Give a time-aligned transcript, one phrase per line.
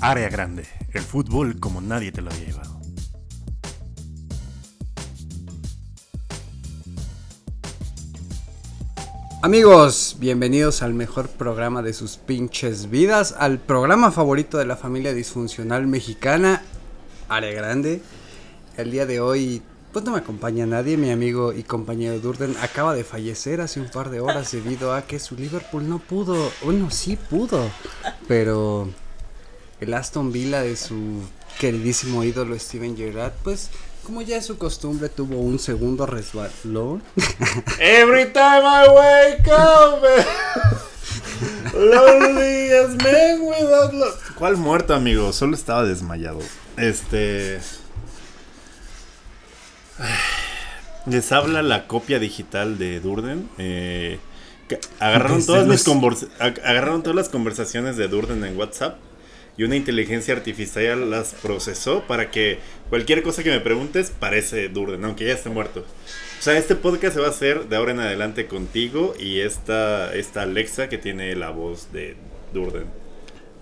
[0.00, 2.80] Área grande, el fútbol como nadie te lo había llevado.
[9.42, 15.12] Amigos, bienvenidos al mejor programa de sus pinches vidas, al programa favorito de la familia
[15.12, 16.62] disfuncional mexicana,
[17.28, 18.00] Área Grande.
[18.78, 19.62] El día de hoy,
[19.92, 23.88] pues no me acompaña nadie, mi amigo y compañero Durden acaba de fallecer hace un
[23.88, 27.70] par de horas debido a que su Liverpool no pudo, bueno, sí pudo,
[28.26, 28.88] pero
[29.80, 31.22] el Aston Villa de su
[31.58, 33.70] queridísimo ídolo Steven Gerrard, pues
[34.04, 37.02] como ya es su costumbre, tuvo un segundo resbalón.
[37.78, 40.02] Every time I wake up,
[41.74, 44.16] lonely as men without love.
[44.38, 45.32] ¿Cuál muerto, amigo?
[45.32, 46.38] Solo estaba desmayado.
[46.78, 47.60] Este.
[51.10, 53.48] Les habla la copia digital de Durden.
[53.58, 54.18] Eh,
[54.98, 55.86] agarraron, todas mis
[56.38, 58.98] agarraron todas las conversaciones de Durden en WhatsApp
[59.56, 62.58] y una inteligencia artificial las procesó para que
[62.90, 65.80] cualquier cosa que me preguntes parece Durden, aunque ya esté muerto.
[65.80, 70.14] O sea, este podcast se va a hacer de ahora en adelante contigo y esta,
[70.14, 72.16] esta Alexa que tiene la voz de
[72.54, 72.84] Durden.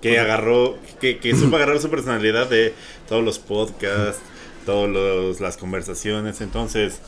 [0.03, 2.75] Que agarró, que, que supo agarrar su personalidad de
[3.09, 4.21] todos los podcasts,
[4.67, 6.43] todas las conversaciones.
[6.43, 7.01] Entonces,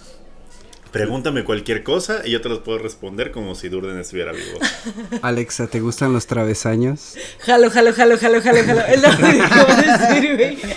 [0.91, 4.59] Pregúntame cualquier cosa y yo te los puedo responder como si Durden estuviera vivo.
[5.23, 7.15] Alexa, ¿te gustan los travesaños?
[7.41, 8.81] Jalo, jalo, jalo, jalo, jalo, jalo.
[8.81, 10.59] Es lo que decir, güey.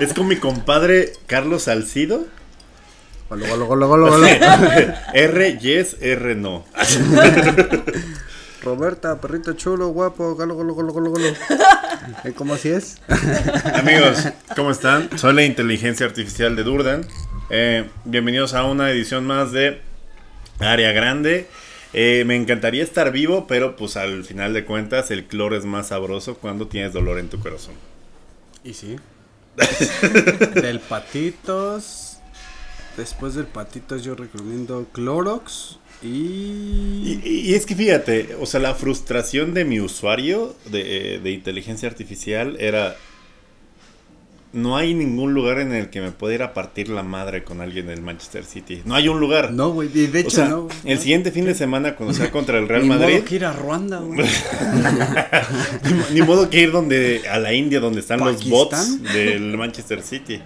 [0.00, 2.24] Es con mi compadre Carlos Salcido.
[3.28, 4.26] Golo, golo, golo, golo, golo.
[5.14, 6.64] R, yes, R, no.
[8.62, 11.28] Roberta, perrito chulo, guapo, galo, golo, golo, golo, golo.
[12.36, 12.98] ¿Cómo así es?
[13.74, 15.16] Amigos, ¿cómo están?
[15.18, 17.06] Soy la inteligencia artificial de Durden.
[17.52, 19.80] Eh, bienvenidos a una edición más de
[20.60, 21.48] Área Grande.
[21.92, 25.88] Eh, me encantaría estar vivo, pero pues al final de cuentas el cloro es más
[25.88, 27.74] sabroso cuando tienes dolor en tu corazón.
[28.62, 28.94] Y sí.
[30.62, 32.18] del patitos.
[32.96, 35.80] Después del patitos yo recomiendo Clorox.
[36.02, 37.20] Y...
[37.24, 37.54] y...
[37.54, 42.96] es que fíjate, o sea, la frustración de mi usuario de, de inteligencia artificial era,
[44.52, 47.60] no hay ningún lugar en el que me pueda ir a partir la madre con
[47.60, 48.82] alguien del Manchester City.
[48.84, 49.52] No hay un lugar.
[49.52, 50.68] No, güey, de hecho no.
[50.84, 53.06] El siguiente fin de semana cuando sea contra el Real Madrid.
[53.06, 54.26] Ni modo que ir a Ruanda, güey.
[56.12, 60.40] ni, modo que ir donde a la India donde están los bots del Manchester City.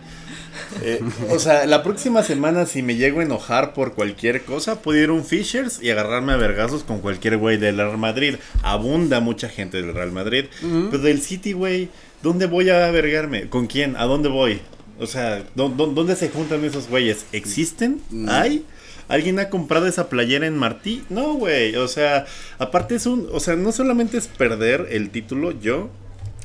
[0.82, 1.00] Eh,
[1.30, 5.08] o sea, la próxima semana si me llego a enojar por cualquier cosa, puedo ir
[5.08, 8.36] a un Fishers y agarrarme a vergazos con cualquier güey del Real Madrid.
[8.62, 10.46] Abunda mucha gente del Real Madrid.
[10.60, 11.88] Pero del City, güey,
[12.24, 13.50] ¿Dónde voy a vergarme?
[13.50, 13.96] ¿Con quién?
[13.96, 14.62] ¿A dónde voy?
[14.98, 17.26] O sea, ¿dónde se juntan esos güeyes?
[17.32, 18.00] ¿Existen?
[18.28, 18.64] ¿Hay?
[19.08, 21.04] ¿Alguien ha comprado esa playera en Martí?
[21.10, 21.76] No, güey.
[21.76, 22.24] O sea,
[22.58, 23.28] aparte es un.
[23.30, 25.90] O sea, no solamente es perder el título yo,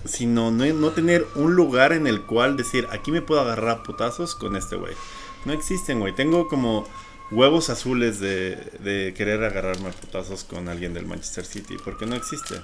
[0.03, 4.35] sino no, no tener un lugar en el cual decir, aquí me puedo agarrar putazos
[4.35, 4.95] con este güey.
[5.45, 6.13] No existen, güey.
[6.13, 6.85] Tengo como
[7.31, 12.15] huevos azules de, de querer agarrarme a putazos con alguien del Manchester City, porque no
[12.17, 12.55] existe.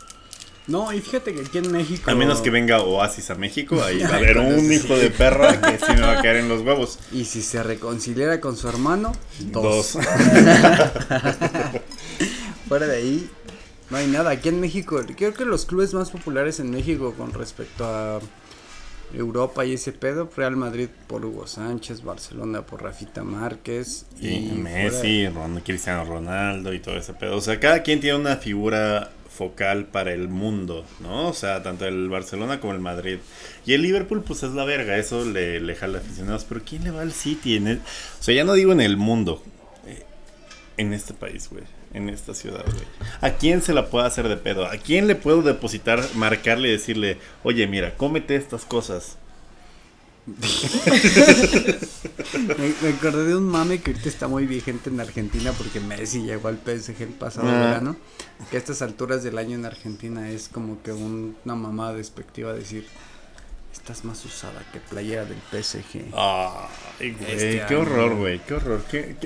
[0.68, 2.10] No, y fíjate que aquí en México.
[2.10, 5.62] A menos que venga Oasis a México, ahí va a haber un hijo de perra
[5.62, 6.98] que sí me va a caer en los huevos.
[7.12, 9.12] Y si se reconciliara con su hermano,
[9.52, 9.94] dos.
[9.94, 10.06] dos.
[12.68, 13.30] Fuera de ahí,
[13.92, 14.32] no hay nada.
[14.32, 18.20] Aquí en México, creo que los clubes más populares en México con respecto a
[19.14, 24.06] Europa y ese pedo, Real Madrid por Hugo Sánchez, Barcelona por Rafita Márquez.
[24.20, 25.28] Y, Messi,
[25.64, 27.38] Cristiano Ronaldo y todo ese pedo.
[27.38, 31.28] O sea, cada quien tiene una figura focal para el mundo, ¿no?
[31.28, 33.18] O sea, tanto el Barcelona como el Madrid.
[33.66, 36.46] Y el Liverpool, pues es la verga, eso le, le jala aficionados.
[36.46, 37.58] Pero ¿quién le va al City?
[37.58, 39.44] En o sea, ya no digo en el mundo,
[39.88, 40.04] eh,
[40.78, 41.64] en este país, güey.
[41.94, 42.86] En esta ciudad, güey.
[43.22, 44.66] ¿A quién se la puedo hacer de pedo?
[44.66, 49.18] ¿A quién le puedo depositar, marcarle y decirle, oye, mira, cómete estas cosas?
[52.58, 56.48] me, acordé de un mame que ahorita está muy vigente en Argentina porque Messi llegó
[56.48, 57.60] al PSG el pasado ah.
[57.60, 57.96] verano.
[58.50, 62.88] Que a estas alturas del año en Argentina es como que una mamá despectiva decir
[63.76, 66.06] estás más usada que playera del PSG.
[66.16, 68.82] Ay, este qué horror, güey, qué horror.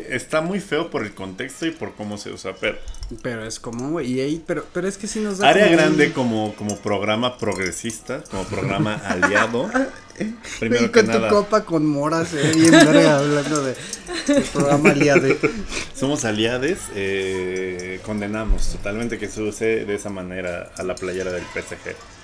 [0.10, 2.78] está muy feo por el contexto y por cómo se usa, pero...
[3.22, 5.50] Pero es como, güey, y ahí, pero, pero es que si nos da...
[5.50, 9.70] Área grande como, como programa progresista, como programa aliado.
[10.60, 13.76] Primero y con tu copa con moras, eh, bien verga, hablando de,
[14.52, 15.28] programa aliado.
[15.96, 21.44] Somos aliades, eh, condenamos totalmente que se use de esa manera a la playera del
[21.44, 22.19] PSG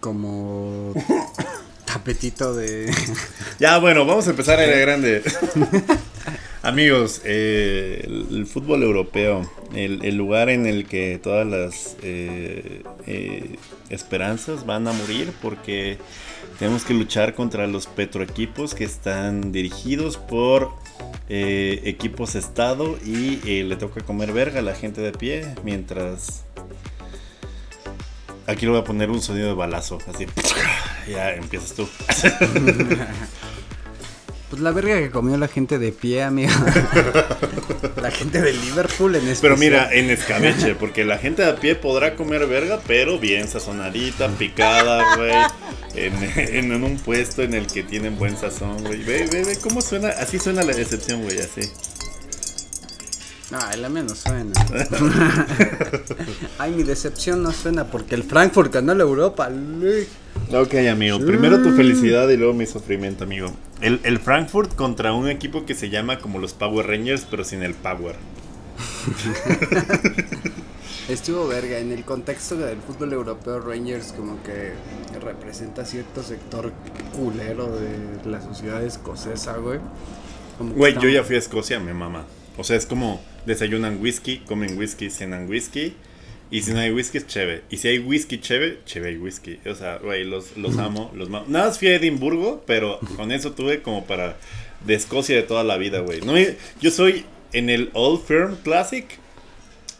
[0.00, 0.92] como
[1.84, 2.92] tapetito de.
[3.58, 5.22] Ya, bueno, vamos a empezar a ir grande.
[6.62, 13.56] Amigos, eh, el, fútbol europeo, el, lugar en el que todas las eh, eh,
[13.90, 15.98] esperanzas van a morir porque
[16.58, 20.72] tenemos que luchar contra los petroequipos que están dirigidos por
[21.30, 26.44] equipos Estado y le toca comer verga a la gente de pie mientras...
[28.48, 30.26] Aquí le voy a poner un sonido de balazo, así.
[31.06, 31.88] Ya empiezas tú.
[34.50, 36.50] Pues la verga que comió la gente de pie, amigo.
[38.00, 39.40] la gente de Liverpool en especial.
[39.42, 43.46] Pero mira, en escabeche, porque la gente de a pie podrá comer verga, pero bien
[43.46, 45.34] sazonadita, picada, güey.
[45.94, 49.04] En, en, un puesto en el que tienen buen sazón, güey.
[49.04, 50.08] Ve, ve, ve cómo suena.
[50.08, 51.70] Así suena la decepción, güey, así.
[53.50, 54.52] Ay, la mía no suena.
[56.58, 59.48] Ay, mi decepción no suena porque el Frankfurt ganó la Europa.
[60.52, 61.18] Ok, amigo.
[61.20, 63.50] Primero tu felicidad y luego mi sufrimiento, amigo.
[63.80, 67.62] El, el Frankfurt contra un equipo que se llama como los Power Rangers, pero sin
[67.62, 68.16] el Power.
[71.08, 71.78] Estuvo verga.
[71.78, 74.72] En el contexto del fútbol europeo, Rangers como que
[75.24, 76.70] representa cierto sector
[77.16, 79.80] culero de la sociedad escocesa, güey.
[80.76, 82.26] Güey, yo ya fui a Escocia, mi mamá.
[82.58, 85.94] O sea, es como desayunan whisky, comen whisky, cenan whisky.
[86.50, 87.62] Y si no hay whisky, es chévere.
[87.70, 89.60] Y si hay whisky chévere, chévere y whisky.
[89.66, 91.44] O sea, güey, los, los amo, los amo.
[91.46, 94.38] Nada más fui a Edimburgo, pero con eso tuve como para
[94.84, 96.20] de Escocia de toda la vida, güey.
[96.22, 96.34] No,
[96.80, 99.06] yo soy en el Old Firm Classic.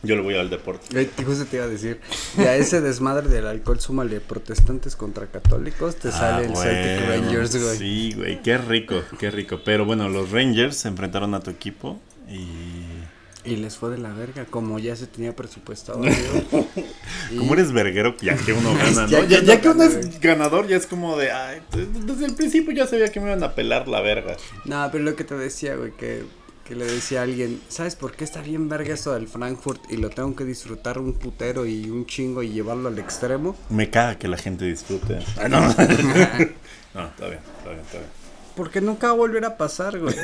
[0.02, 1.08] Yo le voy al deporte.
[1.25, 2.00] Justo te iba a decir.
[2.37, 7.08] Y a ese desmadre del alcohol, súmale protestantes contra católicos, te ah, sale el Celtic
[7.08, 7.78] Rangers, güey.
[7.78, 9.60] Sí, güey, qué rico, qué rico.
[9.64, 13.56] Pero bueno, los Rangers se enfrentaron a tu equipo y...
[13.56, 16.00] les fue de la verga, como ya se tenía presupuestado.
[17.36, 19.25] Como eres verguero, ya que uno gana, ¿no?
[19.25, 23.12] ya, que uno es ganador, ya es como de, ay, desde el principio ya sabía
[23.12, 24.36] que me iban a pelar la verga.
[24.64, 26.25] No, pero lo que te decía, güey, que,
[26.64, 29.96] que le decía a alguien, ¿sabes por qué está bien verga esto del Frankfurt y
[29.96, 33.56] lo tengo que disfrutar un putero y un chingo y llevarlo al extremo?
[33.70, 35.19] Me caga que la gente disfrute.
[35.48, 35.60] no.
[35.60, 38.10] no, está bien, está bien, está bien.
[38.54, 40.14] Porque nunca va a volver a pasar, güey.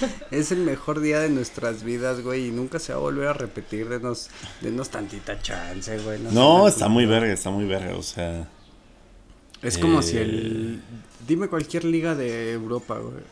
[0.30, 3.32] es el mejor día de nuestras vidas, güey, y nunca se va a volver a
[3.32, 3.88] repetir.
[3.88, 6.20] Denos, denos tantita chance, güey.
[6.32, 8.48] No, está muy verga, está muy verga, o sea.
[9.62, 10.80] Es como si el.
[10.80, 13.24] Eh, dime cualquier liga de Europa, güey.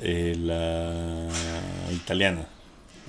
[0.00, 1.28] Eh, la
[1.92, 2.46] italiana.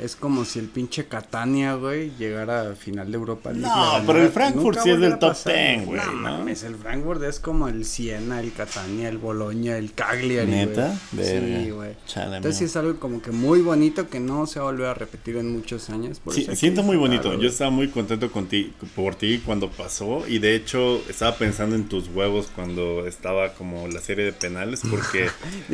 [0.02, 4.30] Es como si el pinche Catania, güey, llegara a final de Europa No, pero el
[4.30, 6.02] Frankfurt sí es del top 10, güey.
[6.04, 10.50] No, mames, el Frankfurt es como el Siena, el Catania, el Boloña, el Cagliari.
[10.50, 10.98] ¿Neta?
[11.12, 11.92] Sí, güey.
[12.16, 14.94] Entonces sí es algo como que muy bonito que no se va a volver a
[14.96, 16.20] repetir en muchos años.
[16.32, 17.40] sí, siento muy bonito.
[17.40, 20.28] Yo estaba muy contento con ti, por ti cuando pasó.
[20.28, 24.82] Y de hecho, estaba pensando en tus huevos cuando estaba como la serie de penales
[24.90, 25.30] porque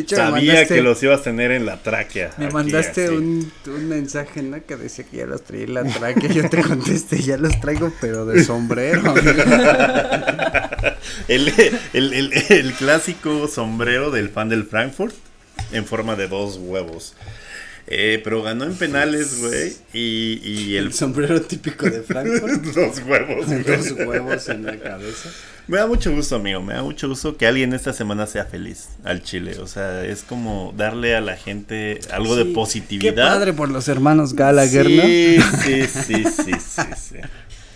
[0.07, 2.33] sabía que los ibas a tener en la tráquea.
[2.37, 6.31] Me mandaste un, un mensaje que decía que ya los traía en la tráquea.
[6.31, 9.15] Yo te contesté, ya los traigo, pero de sombrero.
[11.27, 11.53] el,
[11.93, 15.15] el, el, clásico sombrero del fan del Frankfurt
[15.71, 17.15] en forma de dos huevos.
[17.89, 19.73] Eh, pero ganó en penales, güey.
[19.93, 20.93] Y, y el...
[20.93, 22.61] sombrero típico de Frankfurt.
[22.75, 23.65] dos huevos.
[23.65, 25.29] Dos huevos en la cabeza.
[25.67, 26.61] Me da mucho gusto, amigo.
[26.61, 29.57] Me da mucho gusto que alguien esta semana sea feliz al Chile.
[29.59, 33.13] O sea, es como darle a la gente algo de positividad.
[33.13, 35.03] Qué padre por los hermanos Gallagher, sí, ¿no?
[35.03, 37.15] Sí, sí, sí, sí, sí.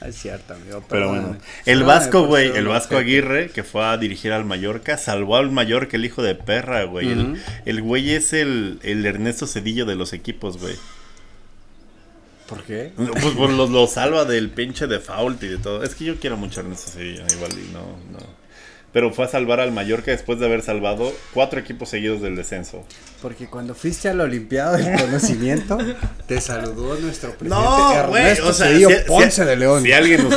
[0.02, 0.84] Es cierto, amigo.
[0.90, 5.36] Pero bueno, el Vasco, güey, el Vasco Aguirre, que fue a dirigir al Mallorca, salvó
[5.38, 7.38] al Mallorca el hijo de perra, güey.
[7.66, 10.76] el, güey es el, el Ernesto Cedillo de los equipos, güey.
[12.52, 12.92] ¿Por qué?
[12.96, 15.84] Pues, lo, lo, salva del pinche de fault y de todo.
[15.84, 17.82] Es que yo quiero mucho a Ernesto Cedillo, igual y no,
[18.12, 18.42] no
[18.94, 22.86] pero fue a salvar al Mallorca después de haber salvado cuatro equipos seguidos del descenso.
[23.22, 25.78] Porque cuando fuiste a la Olimpiada del Conocimiento,
[26.28, 28.70] te saludó nuestro presidente no, Ernesto o sea,
[29.08, 29.84] Ponce de León.
[29.84, 30.28] Si alguien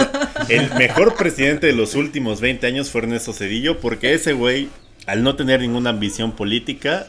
[0.48, 4.68] el mejor presidente de los últimos 20 años fue Ernesto Cedillo, porque ese güey,
[5.06, 7.08] al no tener ninguna ambición política,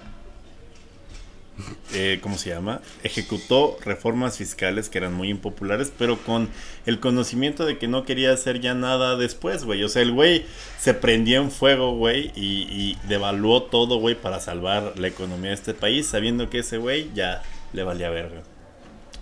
[1.93, 2.81] eh, ¿cómo se llama?
[3.03, 6.49] Ejecutó reformas fiscales que eran muy impopulares, pero con
[6.85, 9.83] el conocimiento de que no quería hacer ya nada después, güey.
[9.83, 10.45] O sea, el güey
[10.79, 15.73] se prendió en fuego, güey, y, devaluó todo, güey, para salvar la economía de este
[15.73, 18.41] país, sabiendo que ese güey ya le valía verga.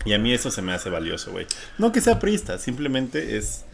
[0.05, 1.45] Y a mí eso se me hace valioso, güey.
[1.77, 3.65] No que sea priista, simplemente es...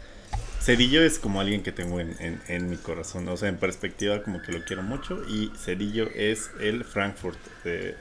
[0.60, 4.42] Cedillo es como alguien que tengo en, en, mi corazón, o sea, en perspectiva como
[4.42, 7.96] que lo quiero mucho y Cedillo es el Frankfurt de,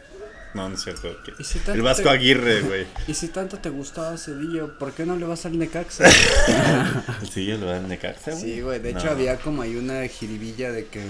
[0.54, 1.16] no, no es cierto.
[1.74, 2.88] el Vasco Aguirre, güey.
[3.08, 6.06] Y si tanto te gustaba Cedillo, ¿por qué no le vas al Necaxa?
[7.22, 8.80] ¿El Cedillo le va al Necaxa, Sí, güey.
[8.80, 11.02] De hecho, había como ahí una jiribilla de que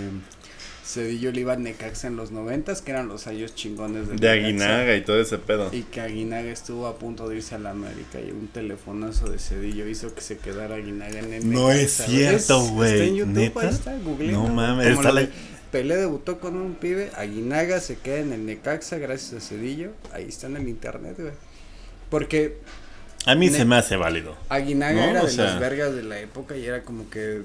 [0.86, 4.29] Cedillo le iba a Necaxa en los noventas, que eran los años chingones de, de
[4.29, 5.69] Aguinaga y todo ese pedo.
[5.72, 9.39] Y que Aguinaga estuvo a punto de irse a la América y un telefonazo de
[9.39, 12.93] Cedillo hizo que se quedara Aguinaga en el No es cierto, güey.
[12.93, 13.60] Está en YouTube, ¿Neta?
[13.62, 13.98] ahí está,
[14.31, 15.27] No mames, está la...
[15.71, 20.25] Pelé debutó con un pibe, Aguinaga se queda en el Necaxa gracias a Cedillo, ahí
[20.27, 21.33] está en el internet, güey.
[22.09, 22.57] Porque
[23.25, 24.35] a mí se me hace válido.
[24.49, 27.43] Aguinaga era de las vergas de la época y era como que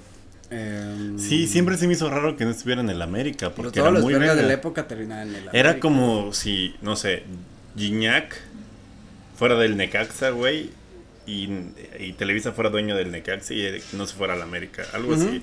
[0.51, 3.51] Em, sí, siempre se me hizo raro que no estuviera en el América.
[3.51, 5.59] Porque todos era los muy de la época terminaban en el América.
[5.59, 7.25] Era como si, no sé,
[7.77, 8.37] Gignac
[9.37, 10.71] fuera del Necaxa, güey.
[11.27, 11.49] Y,
[12.19, 14.85] Televisa fuera dueño del Necaxa y no se fuera al América.
[14.93, 15.43] Algo así.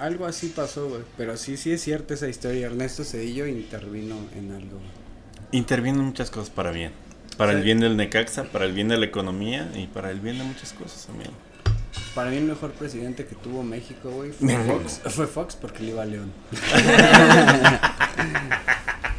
[0.00, 1.02] Algo así pasó, güey.
[1.16, 2.66] Pero sí, sí es cierta esa historia.
[2.66, 4.80] Ernesto Cedillo intervino en algo.
[5.52, 6.92] Intervino en muchas cosas para bien.
[7.36, 10.38] Para el bien del Necaxa, para el bien de la economía y para el bien
[10.38, 11.30] de muchas cosas también.
[12.14, 15.00] Para mí el mejor presidente que tuvo México, güey, fue Fox.
[15.06, 16.32] Fue Fox porque le iba a León.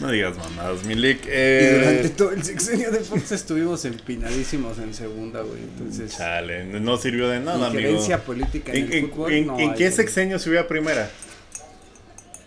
[0.00, 1.20] no digas mamadas, Milik.
[1.26, 1.70] Eh...
[1.72, 5.60] Y durante todo el sexenio de Fox estuvimos empinadísimos en segunda, güey.
[5.60, 6.16] Entonces.
[6.16, 7.98] Chale, no sirvió de nada, amigo.
[8.24, 11.10] política en, el fútbol, en, ¿en qué sexenio subió a primera?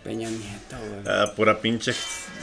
[0.04, 1.02] Peña Nieto, güey.
[1.06, 1.92] Ah, pura pinche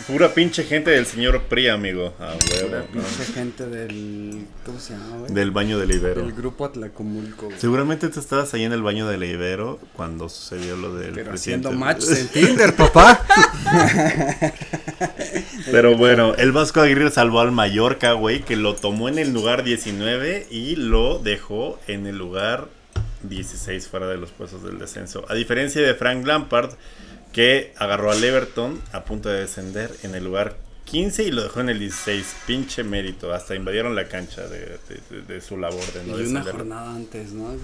[0.07, 2.13] Pura pinche gente del señor PRI, amigo.
[2.19, 2.69] Ah, huevo.
[2.69, 4.45] Pura pinche gente del.
[4.65, 5.33] ¿Cómo se llama, güey?
[5.33, 6.21] Del baño del Ibero.
[6.21, 7.49] Del grupo Atlacomulco.
[7.57, 11.13] Seguramente tú estabas ahí en el baño del Ibero cuando sucedió lo del.
[11.13, 13.25] Pero haciendo match en Tinder, papá.
[15.71, 19.63] Pero bueno, el Vasco Aguirre salvó al Mallorca, güey, que lo tomó en el lugar
[19.63, 22.67] 19 y lo dejó en el lugar
[23.23, 25.25] 16 fuera de los puestos del descenso.
[25.29, 26.71] A diferencia de Frank Lampard
[27.31, 31.61] que agarró al Everton a punto de descender en el lugar 15 y lo dejó
[31.61, 32.35] en el 16.
[32.47, 33.33] Pinche mérito.
[33.33, 37.55] Hasta invadieron la cancha de, su labor de no Y una jornada antes, ¿no?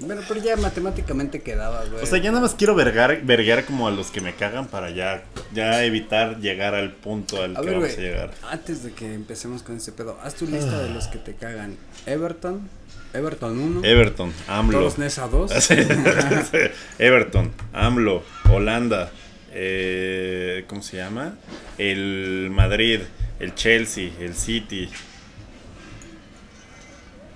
[0.00, 2.02] Bueno, pero ya matemáticamente quedaba, güey.
[2.02, 4.90] O sea, ya nada más quiero vergar, verguear como a los que me cagan para
[4.90, 8.30] ya, ya evitar llegar al punto al que vamos a llegar.
[8.50, 11.76] Antes de que empecemos con ese pedo, haz tu lista de los que te cagan.
[12.06, 12.66] Everton,
[13.12, 13.84] Everton 1.
[13.84, 14.78] Everton, AMLO.
[14.78, 15.70] Todos Nesa 2.
[16.98, 19.10] Everton, AMLO, Holanda.
[19.52, 21.34] Eh, ¿Cómo se llama?
[21.76, 23.00] El Madrid,
[23.40, 24.88] el Chelsea, el City,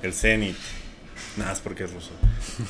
[0.03, 0.57] el Zenit.
[1.37, 2.13] Nada, es porque es ruso.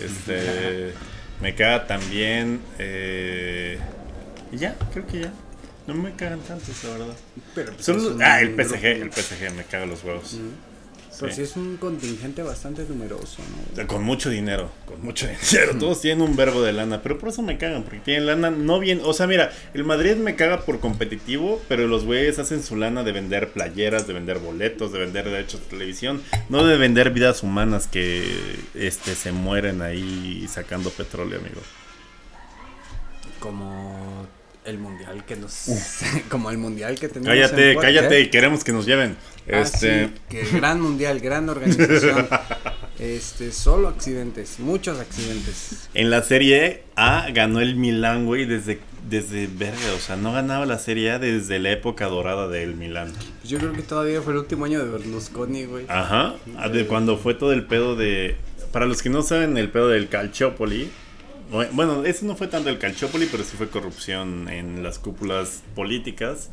[0.01, 0.95] Este,
[1.43, 2.61] me caga también.
[2.79, 3.79] Eh,
[4.51, 5.33] y ya, creo que ya.
[5.87, 7.17] No me cagan tantos, la verdad.
[7.55, 7.89] Pero pues
[8.23, 10.39] ah, el PSG, el PSG me caga los huevos.
[11.21, 11.43] Pues sí.
[11.43, 13.43] es un contingente bastante numeroso,
[13.77, 13.87] ¿no?
[13.87, 15.79] Con mucho dinero, con mucho dinero.
[15.79, 18.79] Todos tienen un verbo de lana, pero por eso me cagan, porque tienen lana no
[18.79, 19.01] bien.
[19.05, 23.03] O sea, mira, el Madrid me caga por competitivo, pero los güeyes hacen su lana
[23.03, 27.43] de vender playeras, de vender boletos, de vender derechos de televisión, no de vender vidas
[27.43, 28.25] humanas que
[28.75, 31.61] este se mueren ahí sacando petróleo, amigo.
[33.41, 34.27] Como
[34.65, 35.71] el mundial que nos
[36.29, 39.17] como el mundial que tenemos cállate cállate y queremos que nos lleven
[39.53, 40.11] ah, este.
[40.29, 42.29] que gran mundial gran organización.
[42.97, 45.89] Este solo accidentes muchos accidentes.
[45.95, 48.79] En la serie A ganó el Milán güey desde
[49.11, 53.13] desde verga o sea no ganaba la serie A desde la época dorada del Milán
[53.41, 55.87] pues yo creo que todavía fue el último año de Berlusconi güey.
[55.89, 56.35] Ajá
[56.73, 58.37] de cuando fue todo el pedo de
[58.71, 60.89] para los que no saben el pedo del Calciopoli
[61.51, 66.51] bueno, eso no fue tanto el Calchópoli, pero sí fue corrupción en las cúpulas políticas.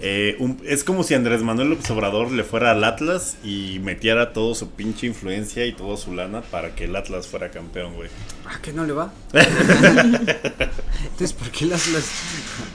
[0.00, 4.54] Eh, es como si Andrés Manuel López Obrador le fuera al Atlas y metiera todo
[4.54, 8.08] su pinche influencia y toda su lana para que el Atlas fuera campeón, güey.
[8.46, 9.12] ¿Ah, que no le va?
[9.32, 12.10] Entonces, ¿por qué el Atlas?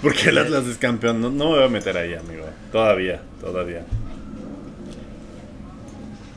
[0.02, 1.22] Porque el Atlas es campeón.
[1.22, 2.46] No, no me voy a meter ahí, amigo.
[2.74, 3.86] Todavía, todavía.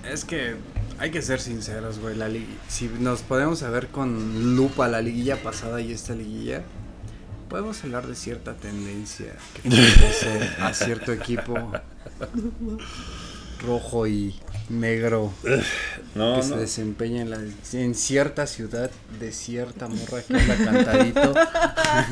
[0.09, 0.55] Es que
[0.99, 2.17] hay que ser sinceros, güey.
[2.17, 2.29] La
[2.69, 6.63] si nos podemos ver con lupa la liguilla pasada y esta liguilla,
[7.49, 9.69] podemos hablar de cierta tendencia que
[10.63, 11.73] a cierto equipo
[13.65, 14.35] rojo y
[14.69, 17.39] negro que se desempeña en, la,
[17.73, 21.35] en cierta ciudad de cierta morra que anda cantadito.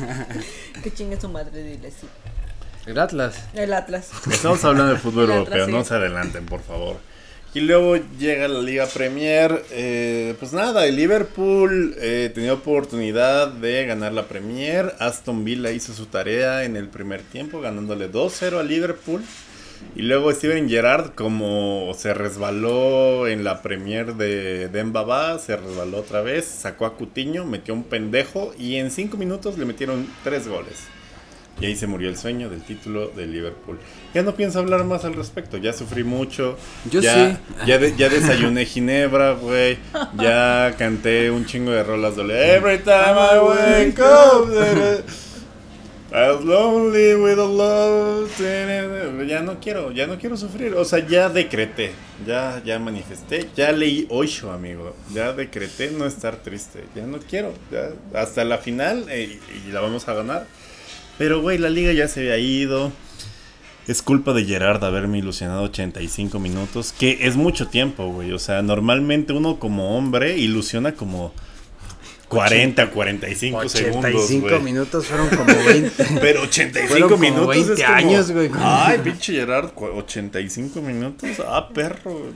[0.83, 2.07] que chingue su madre, dile sí.
[2.85, 3.35] El Atlas.
[3.53, 4.11] El Atlas.
[4.29, 6.97] Estamos hablando de fútbol europeo, no se adelanten, por favor.
[7.55, 9.63] Y luego llega la Liga Premier.
[9.71, 14.93] Eh, pues nada, el Liverpool eh, tenía oportunidad de ganar la Premier.
[14.99, 19.21] Aston Villa hizo su tarea en el primer tiempo, ganándole 2-0 a Liverpool.
[19.95, 26.21] Y luego Steven Gerrard, como se resbaló en la Premier de Dembaba, se resbaló otra
[26.21, 30.83] vez, sacó a Cutiño, metió un pendejo y en 5 minutos le metieron 3 goles.
[31.59, 33.79] Y ahí se murió el sueño del título de Liverpool.
[34.13, 35.57] Ya no pienso hablar más al respecto.
[35.57, 36.57] Ya sufrí mucho.
[36.91, 37.37] Yo ya, sí.
[37.65, 39.77] Ya, ya desayuné ginebra, güey.
[40.17, 45.05] Ya canté un chingo de rolas de Every time I wake up.
[46.15, 48.31] I was lonely with a love.
[49.27, 50.73] Ya no quiero, ya no quiero sufrir.
[50.75, 51.91] O sea, ya decreté,
[52.25, 54.95] ya, ya manifesté, ya leí Oisho, amigo.
[55.13, 56.85] Ya decreté no estar triste.
[56.95, 57.53] Ya no quiero.
[57.69, 60.47] Ya, hasta la final eh, y la vamos a ganar.
[61.17, 62.91] Pero, güey, la liga ya se había ido.
[63.87, 68.31] Es culpa de Gerard haberme ilusionado 85 minutos, que es mucho tiempo, güey.
[68.31, 71.33] O sea, normalmente uno como hombre ilusiona como
[72.27, 74.23] 40, 45 85 segundos.
[74.25, 76.05] 85 minutos fueron como 20.
[76.21, 78.51] Pero 85 como minutos 20 es como, años, güey.
[78.55, 81.29] Ay, pinche Gerard, 85 minutos.
[81.47, 82.33] Ah, perro.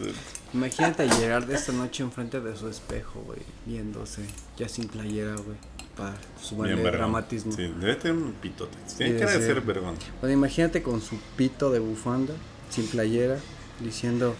[0.53, 4.21] Imagínate a Gerard esta noche enfrente de su espejo, güey, viéndose,
[4.57, 5.57] ya sin playera, güey.
[5.99, 7.51] Para su dramatismo.
[7.51, 8.77] Sí, debe tener un pitote.
[8.97, 9.95] Tiene que ser, ser vergón.
[10.21, 12.33] Bueno, imagínate con su pito de bufanda,
[12.69, 13.37] sin playera,
[13.79, 14.35] diciendo: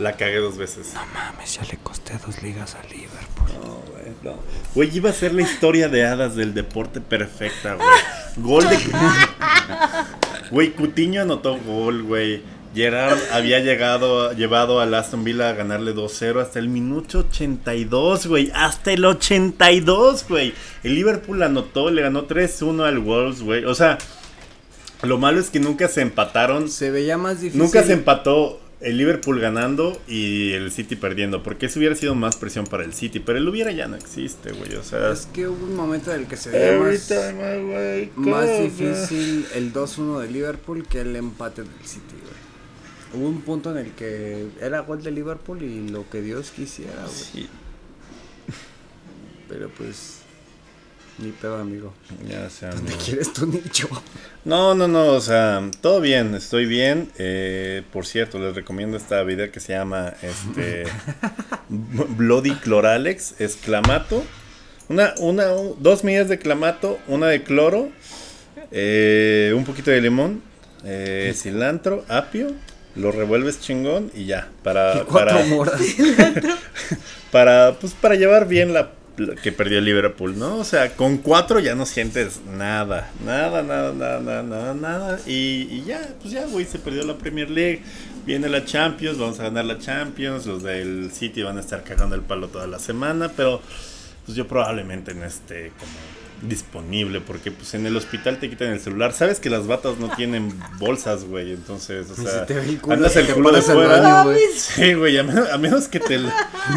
[0.00, 0.94] la cagué dos veces.
[0.94, 3.48] No mames, ya le costé dos ligas a Liverpool.
[3.60, 4.40] No, güey, no.
[4.74, 7.88] Güey, iba a ser la historia de hadas del deporte perfecta, güey.
[8.36, 8.78] Gol de.
[10.50, 12.42] Güey, Cutiño anotó gol, güey.
[12.74, 18.52] Gerard había llegado, llevado al Aston Villa a ganarle 2-0 hasta el minuto 82, güey.
[18.54, 20.54] Hasta el 82, güey.
[20.84, 23.64] El Liverpool anotó, le ganó 3-1 al Wolves, güey.
[23.64, 23.98] O sea,
[25.02, 26.68] lo malo es que nunca se empataron.
[26.68, 27.60] Se veía más difícil.
[27.60, 31.42] Nunca se empató el Liverpool ganando y el City perdiendo.
[31.42, 33.18] Porque eso hubiera sido más presión para el City.
[33.18, 34.76] Pero el hubiera ya no existe, güey.
[34.76, 35.10] O sea.
[35.10, 37.10] Es que hubo un momento en el que se veía más,
[38.14, 42.39] más difícil el 2-1 de Liverpool que el empate del City, güey.
[43.12, 47.02] Hubo un punto en el que era gol de Liverpool y lo que Dios quisiera,
[47.02, 47.14] güey.
[47.14, 47.48] Sí.
[49.48, 50.18] Pero pues.
[51.18, 51.92] Ni pedo, amigo.
[52.26, 53.88] Ya sea, ¿Dónde quieres tu nicho?
[54.44, 57.10] No, no, no, o sea, todo bien, estoy bien.
[57.18, 60.84] Eh, por cierto, les recomiendo esta vida que se llama este
[61.68, 64.24] Bloody Cloralex, es clamato.
[64.88, 65.44] Una, una,
[65.78, 67.90] dos medidas de clamato, una de cloro,
[68.72, 70.42] eh, un poquito de limón,
[70.84, 72.52] eh, cilantro, apio,
[72.96, 74.48] lo revuelves chingón y ya.
[74.62, 75.80] Para, para, moras.
[77.32, 78.92] para, pues, para llevar bien la
[79.42, 80.56] que perdió el Liverpool, ¿no?
[80.56, 85.20] O sea, con cuatro ya no sientes nada, nada, nada, nada, nada, nada.
[85.26, 87.82] Y, y ya, pues ya, güey, se perdió la Premier League.
[88.24, 90.46] Viene la Champions, vamos a ganar la Champions.
[90.46, 93.60] Los del City van a estar cagando el palo toda la semana, pero
[94.24, 98.80] pues yo probablemente no esté como disponible porque pues en el hospital te quitan el
[98.80, 99.12] celular.
[99.12, 102.46] Sabes que las batas no tienen bolsas, güey, entonces, o sea,
[102.88, 104.26] andas el culo de fuera.
[104.56, 106.18] Sí, güey, a menos, que te,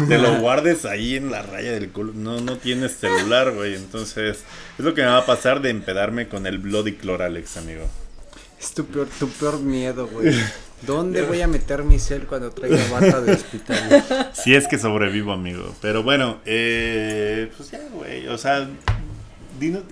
[0.08, 4.44] te, lo guardes ahí en la raya del culo, no no tienes celular, güey, entonces
[4.78, 7.88] es lo que me va a pasar de empedarme con el Bloody Cloralex, amigo.
[8.60, 10.34] Es tu peor, tu peor miedo, güey.
[10.86, 14.04] ¿Dónde voy a meter mi cel cuando traiga bata de hospital?
[14.34, 15.74] Si es que sobrevivo, amigo.
[15.80, 18.26] Pero bueno, eh, pues ya, güey.
[18.28, 18.68] O sea,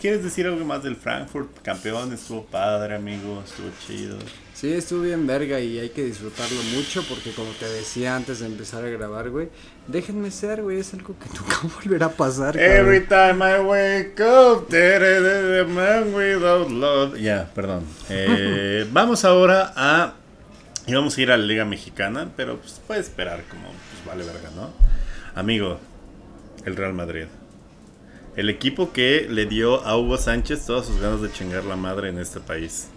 [0.01, 1.62] ¿Quieres decir algo más del Frankfurt?
[1.62, 4.18] Campeón, estuvo padre, amigo, estuvo chido.
[4.55, 8.46] Sí, estuvo bien verga y hay que disfrutarlo mucho porque como te decía antes de
[8.46, 9.48] empezar a grabar, güey,
[9.88, 12.57] déjenme ser, güey, es algo que nunca volverá a pasar.
[12.57, 17.18] Every time I wake up, the man without love.
[17.18, 17.85] Ya, perdón.
[18.09, 20.14] Eh, vamos ahora a...
[20.87, 24.51] Íbamos a ir a la Liga Mexicana, pero pues puede esperar como, pues vale verga,
[24.57, 24.70] ¿no?
[25.35, 25.79] Amigo,
[26.64, 27.27] el Real Madrid.
[28.34, 32.08] El equipo que le dio a Hugo Sánchez todas sus ganas de chingar la madre
[32.08, 32.88] en este país.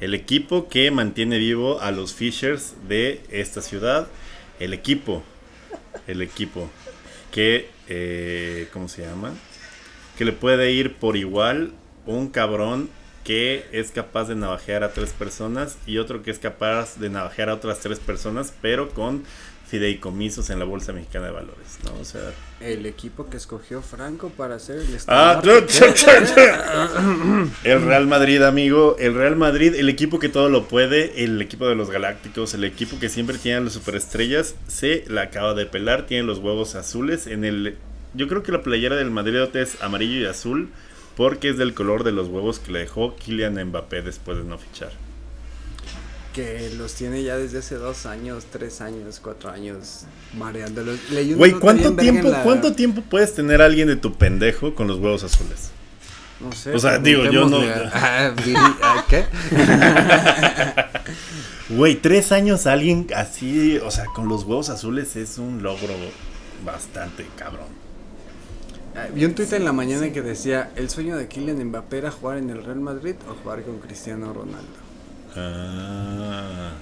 [0.00, 4.06] El equipo que mantiene vivo a los Fishers de esta ciudad.
[4.60, 5.24] El equipo.
[6.06, 6.70] El equipo.
[7.32, 9.34] Que, eh, ¿cómo se llama?
[10.16, 11.72] Que le puede ir por igual
[12.06, 12.90] un cabrón
[13.24, 17.50] que es capaz de navajear a tres personas y otro que es capaz de navajear
[17.50, 19.24] a otras tres personas, pero con
[19.70, 21.92] fideicomisos en la Bolsa Mexicana de Valores, ¿no?
[22.00, 22.32] O sea...
[22.60, 25.40] El equipo que escogió Franco para hacer el ah,
[27.62, 31.68] El Real Madrid, amigo, el Real Madrid, el equipo que todo lo puede, el equipo
[31.68, 36.06] de los Galácticos, el equipo que siempre tiene las superestrellas, se la acaba de pelar,
[36.06, 37.78] tiene los huevos azules en el...
[38.12, 40.68] Yo creo que la playera del Madrid es amarillo y azul
[41.16, 44.58] porque es del color de los huevos que le dejó Kylian Mbappé después de no
[44.58, 44.90] fichar
[46.32, 50.04] que los tiene ya desde hace dos años, tres años, cuatro años,
[50.36, 50.98] mareándolos.
[51.36, 55.24] Güey, ¿cuánto tiempo, ¿cuánto tiempo puedes tener a alguien de tu pendejo con los huevos
[55.24, 55.70] azules?
[56.40, 56.74] No sé.
[56.74, 57.60] O sea, digo, yo no.
[57.92, 58.34] Ah,
[58.82, 59.24] ah, ¿Qué?
[61.70, 65.94] Güey, tres años alguien así, o sea, con los huevos azules es un logro
[66.64, 67.68] bastante cabrón.
[68.96, 72.10] Ah, vi un tuit en la mañana que decía, el sueño de Kylian Mbappé era
[72.10, 74.89] jugar en el Real Madrid o jugar con Cristiano Ronaldo.
[75.36, 76.72] Ah,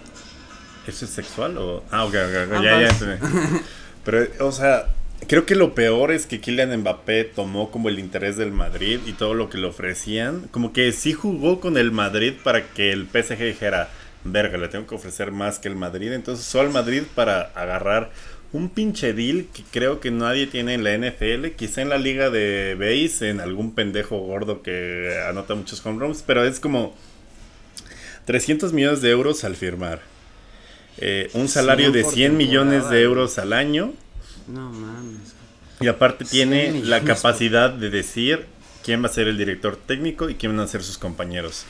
[0.87, 1.85] ¿Eso es sexual o...?
[1.91, 2.91] Ah, ok, ok, ya, ya.
[4.05, 4.87] Pero, o sea,
[5.27, 9.13] creo que lo peor es que Kylian Mbappé tomó como el interés del Madrid y
[9.13, 10.49] todo lo que le ofrecían.
[10.51, 13.91] Como que sí jugó con el Madrid para que el PSG dijera,
[14.25, 16.13] verga, le tengo que ofrecer más que el Madrid.
[16.13, 18.11] Entonces usó al Madrid para agarrar
[18.53, 22.31] un pinche deal que creo que nadie tiene en la NFL, quizá en la liga
[22.31, 26.95] de base, en algún pendejo gordo que anota muchos home runs, pero es como
[28.29, 30.03] 300 millones de euros al firmar.
[30.99, 33.95] Eh, un salario de 100 millones de euros al año.
[34.47, 35.33] No mames.
[35.81, 38.45] Y aparte tiene la capacidad de decir
[38.85, 41.64] quién va a ser el director técnico y quién van a ser sus compañeros.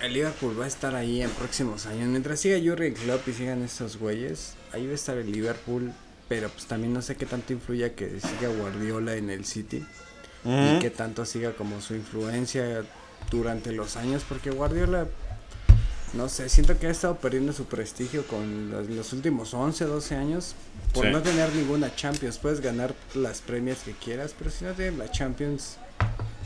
[0.04, 2.10] el Liverpool va a estar ahí en próximos años.
[2.10, 5.94] Mientras siga Jurgen Klopp y sigan estos güeyes, ahí va a estar el Liverpool.
[6.28, 9.86] Pero pues también no sé qué tanto influya que siga Guardiola en el City.
[10.46, 12.84] Y qué tanto siga como su influencia
[13.32, 14.26] durante los años.
[14.28, 15.08] Porque Guardiola,
[16.14, 20.56] no sé, siento que ha estado perdiendo su prestigio con los, últimos 11, 12 años.
[20.94, 22.40] Por no tener ninguna Champions.
[22.40, 25.78] Puedes ganar las premias que quieras, pero si no tienes la Champions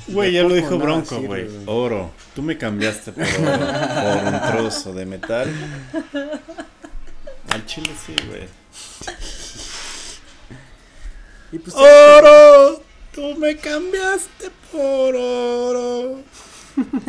[0.07, 1.47] Güey, ya lo dijo Bronco, güey.
[1.65, 2.11] Oro.
[2.35, 5.49] Tú me cambiaste por, por un trozo de metal.
[7.49, 8.47] Al chile sí, güey.
[11.63, 12.81] Pues, ¡Oro!
[13.13, 16.19] Tú me cambiaste por oro.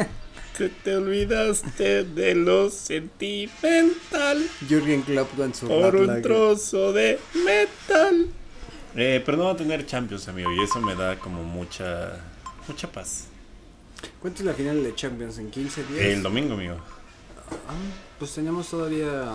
[0.57, 4.45] Te, te olvidaste de lo sentimental.
[4.67, 8.29] Jürgen Klopp con su Por un trozo de metal.
[8.97, 10.51] Eh, pero no va a tener Champions, amigo.
[10.53, 12.19] Y eso me da como mucha
[12.69, 13.27] Mucha paz.
[14.21, 15.39] ¿Cuánto es la final de Champions?
[15.39, 16.05] ¿En 15 días?
[16.05, 16.77] El domingo, amigo.
[17.51, 17.75] Ah,
[18.19, 19.33] pues tenemos todavía.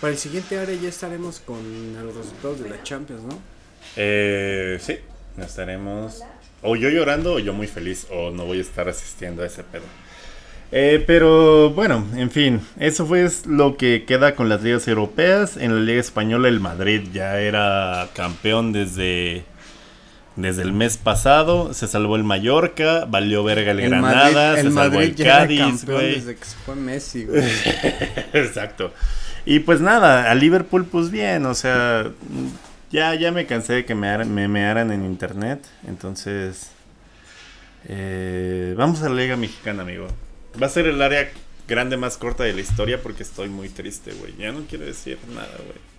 [0.00, 1.58] Para el siguiente área ya estaremos con
[1.94, 3.38] los resultados de la Champions, ¿no?
[3.96, 4.98] Eh, sí,
[5.38, 6.22] estaremos.
[6.62, 9.62] O yo llorando o yo muy feliz, o no voy a estar asistiendo a ese
[9.62, 9.84] pedo.
[10.72, 15.56] Eh, pero bueno, en fin, eso fue lo que queda con las ligas europeas.
[15.56, 19.44] En la Liga Española el Madrid ya era campeón desde
[20.36, 25.14] desde el mes pasado se salvó el Mallorca, valió verga el, Granada, se salvó el
[25.14, 26.16] Cádiz, güey.
[26.16, 27.42] Desde que se fue Messi, güey.
[28.32, 28.92] Exacto.
[29.46, 32.10] Y pues nada, a Liverpool pues bien, o sea,
[32.90, 36.70] ya, ya me cansé de que me, me mearan en internet, entonces
[37.88, 40.08] eh, vamos a la Liga Mexicana, amigo.
[40.60, 41.30] Va a ser el área
[41.68, 44.34] grande más corta de la historia porque estoy muy triste, güey.
[44.36, 45.95] Ya no quiero decir nada, güey.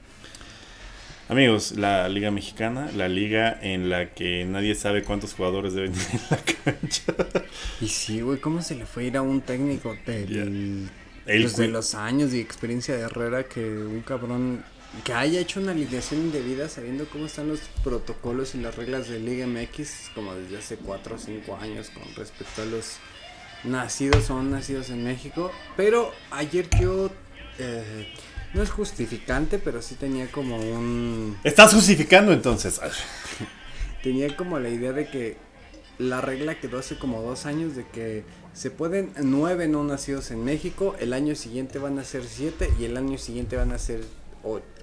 [1.30, 6.08] Amigos, la Liga Mexicana, la liga en la que nadie sabe cuántos jugadores deben ir
[6.14, 7.04] en la cancha.
[7.82, 10.90] Y sí, güey, ¿cómo se le fue a ir a un técnico del,
[11.26, 14.64] pues, de los años y experiencia de Herrera que un cabrón
[15.04, 19.20] que haya hecho una alineación indebida sabiendo cómo están los protocolos y las reglas de
[19.20, 23.00] Liga MX como desde hace 4 o 5 años con respecto a los
[23.66, 25.52] nacidos o nacidos en México?
[25.76, 27.12] Pero ayer yo...
[27.60, 28.14] Eh,
[28.58, 31.38] no es justificante, pero sí tenía como un...
[31.44, 32.82] ¿Estás justificando entonces?
[34.04, 35.38] tenía como la idea de que
[36.00, 40.44] la regla quedó hace como dos años de que se pueden nueve no nacidos en
[40.44, 44.02] México, el año siguiente van a ser siete y el año siguiente van a ser...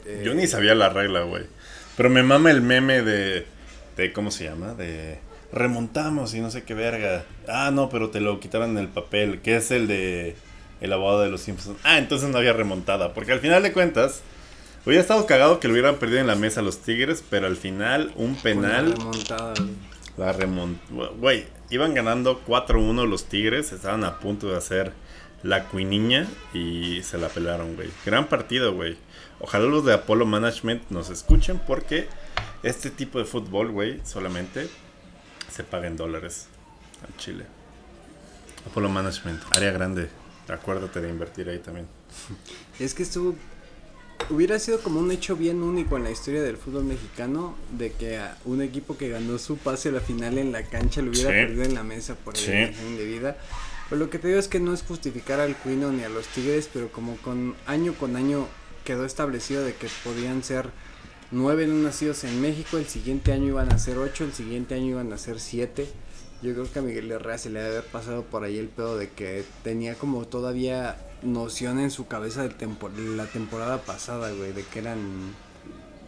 [0.06, 1.44] Eh, Yo ni sabía la regla, güey.
[1.96, 3.46] Pero me mama el meme de...
[3.96, 4.74] de ¿Cómo se llama?
[4.74, 5.18] De...
[5.52, 7.24] remontamos y no sé qué verga.
[7.48, 10.36] Ah, no, pero te lo quitaron en el papel, que es el de
[10.84, 11.78] el abogado de los Simpsons.
[11.82, 14.22] Ah, entonces no había remontada, porque al final de cuentas
[14.84, 18.12] hubiera estado cagado que lo hubieran perdido en la mesa los Tigres, pero al final
[18.16, 19.54] un penal Una remontada,
[20.16, 21.14] la remontó.
[21.18, 24.92] Güey, iban ganando 4-1 los Tigres, estaban a punto de hacer
[25.42, 27.88] la cuiniña y se la pelaron, güey.
[28.04, 28.96] Gran partido, güey.
[29.40, 32.08] Ojalá los de Apollo Management nos escuchen porque
[32.62, 34.68] este tipo de fútbol, güey, solamente
[35.50, 36.46] se paga en dólares
[37.06, 37.44] al Chile.
[38.66, 40.08] Apollo Management, área grande.
[40.48, 41.86] Acuérdate de invertir ahí también.
[42.78, 43.34] Es que estuvo.
[44.30, 48.16] Hubiera sido como un hecho bien único en la historia del fútbol mexicano de que
[48.18, 51.30] a un equipo que ganó su pase a la final en la cancha lo hubiera
[51.30, 51.34] Sí.
[51.36, 52.50] perdido en la mesa por Sí.
[52.50, 53.36] eliminación indebida.
[53.90, 56.26] Pero lo que te digo es que no es justificar al Cuino ni a los
[56.28, 58.46] Tigres, pero como con año con año
[58.84, 60.70] quedó establecido de que podían ser
[61.30, 64.86] nueve no nacidos en México, el siguiente año iban a ser ocho, el siguiente año
[64.90, 65.86] iban a ser siete.
[66.42, 68.98] Yo creo que a Miguel Herrera se le debe haber pasado por ahí el pedo
[68.98, 74.52] de que tenía como todavía noción en su cabeza de tempo- la temporada pasada, güey,
[74.52, 74.98] de que eran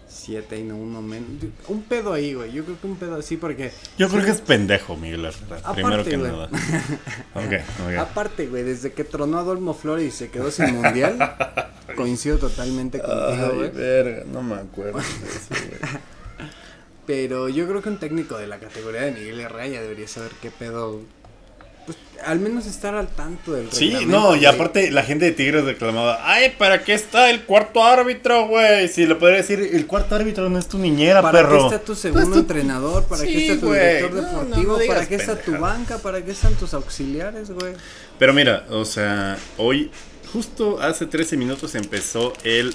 [0.08, 1.28] siete y no uno menos.
[1.68, 2.52] Un pedo ahí, güey.
[2.52, 5.56] Yo creo que un pedo así porque Yo creo que es pendejo, Miguel Herrera.
[5.58, 6.30] Aparte, primero que güey.
[6.32, 6.48] nada.
[7.34, 7.52] Ok,
[7.88, 7.98] ok.
[7.98, 11.18] aparte, güey, desde que tronó a Dolmo Flores y se quedó sin mundial,
[11.96, 13.70] coincido totalmente contigo, Ay, güey.
[13.70, 16.02] verga, no me acuerdo de eso, güey.
[17.06, 20.32] Pero yo creo que un técnico de la categoría de Miguel Herrera ya debería saber
[20.42, 21.00] qué pedo.
[21.84, 24.46] Pues al menos estar al tanto del Sí, no, y güey.
[24.46, 28.88] aparte la gente de Tigres reclamaba, ay, ¿para qué está el cuarto árbitro, güey?
[28.88, 31.68] Si le podría decir, el cuarto árbitro no es tu niñera, ¿Para perro.
[31.68, 33.04] qué está tu segundo tu- entrenador?
[33.04, 33.78] ¿Para Sí, qué está tu güey.
[33.98, 34.78] director No, no, no deportivo?
[34.88, 35.98] ¿Para qué está tu banca?
[35.98, 37.74] ¿Para qué están tus auxiliares, güey?
[38.18, 39.92] Pero mira, o sea, hoy,
[40.32, 42.74] justo hace 13 minutos empezó el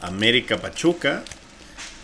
[0.00, 1.24] América Pachuca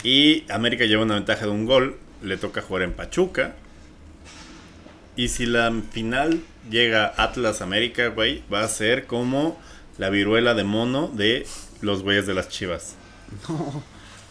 [0.03, 3.55] y América lleva una ventaja de un gol, le toca jugar en Pachuca.
[5.17, 9.59] Y si la final llega Atlas América, güey, va a ser como
[9.99, 11.47] la viruela de mono de
[11.83, 12.95] los güeyes de las chivas.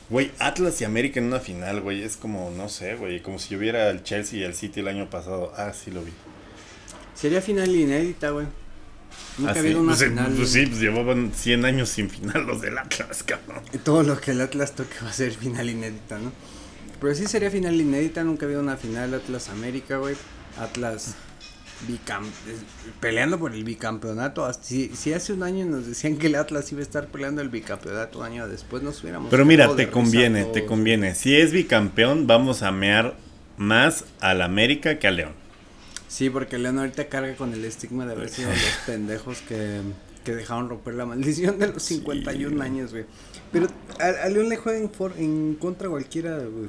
[0.10, 3.49] Güey, Atlas y América en una final, güey, es como, no sé, güey, como si
[3.49, 5.53] yo viera el Chelsea y el City el año pasado.
[5.55, 6.12] Ah, sí lo vi.
[7.13, 8.47] Sería final inédita, güey.
[9.38, 9.60] Nunca ha sí.
[9.60, 10.34] habido una Pues, final.
[10.36, 13.63] pues sí, pues llevaban 100 años sin final los del Atlas, cabrón.
[13.84, 16.32] Todo lo que el Atlas toque va a ser final inédita, ¿no?
[16.99, 20.15] Pero sí sería final inédita, nunca ha habido una final Atlas América, güey.
[20.58, 21.15] Atlas
[21.88, 22.25] bicam
[22.99, 24.51] peleando por el bicampeonato.
[24.62, 27.47] Si, si hace un año nos decían que el Atlas iba a estar peleando el
[27.49, 29.29] bicampeonato, un año después nos hubiéramos.
[29.32, 31.15] Pero mira, te conviene, te conviene.
[31.15, 33.15] Si es bicampeón, vamos a mear
[33.58, 35.34] más al América que al León.
[36.10, 39.80] Sí, porque León ahorita carga con el estigma de haber sido los pendejos que,
[40.26, 43.06] que dejaron romper la maldición de los 51 años, güey.
[43.52, 43.67] Pero
[44.00, 46.67] a, a León le juega en, for- en contra cualquiera, güey.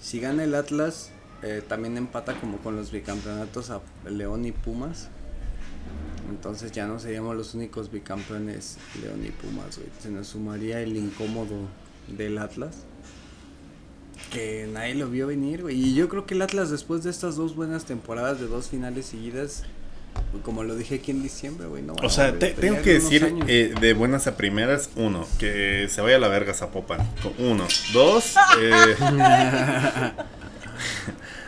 [0.00, 1.10] Si gana el Atlas,
[1.42, 5.08] eh, también empata como con los bicampeonatos a León y Pumas.
[6.28, 9.88] Entonces ya no seríamos los únicos bicampeones León y Pumas, güey.
[10.00, 11.56] Se nos sumaría el incómodo
[12.16, 12.76] del Atlas.
[14.30, 15.76] Que nadie lo vio venir, güey.
[15.76, 19.06] Y yo creo que el Atlas después de estas dos buenas temporadas de dos finales
[19.06, 19.64] seguidas,
[20.44, 21.94] como lo dije aquí en diciembre, güey, no.
[21.96, 26.00] va O sea, te- tengo que decir eh, de buenas a primeras, uno, que se
[26.00, 27.00] vaya a la verga Zapopan.
[27.38, 27.66] Uno.
[27.92, 28.94] Dos, eh,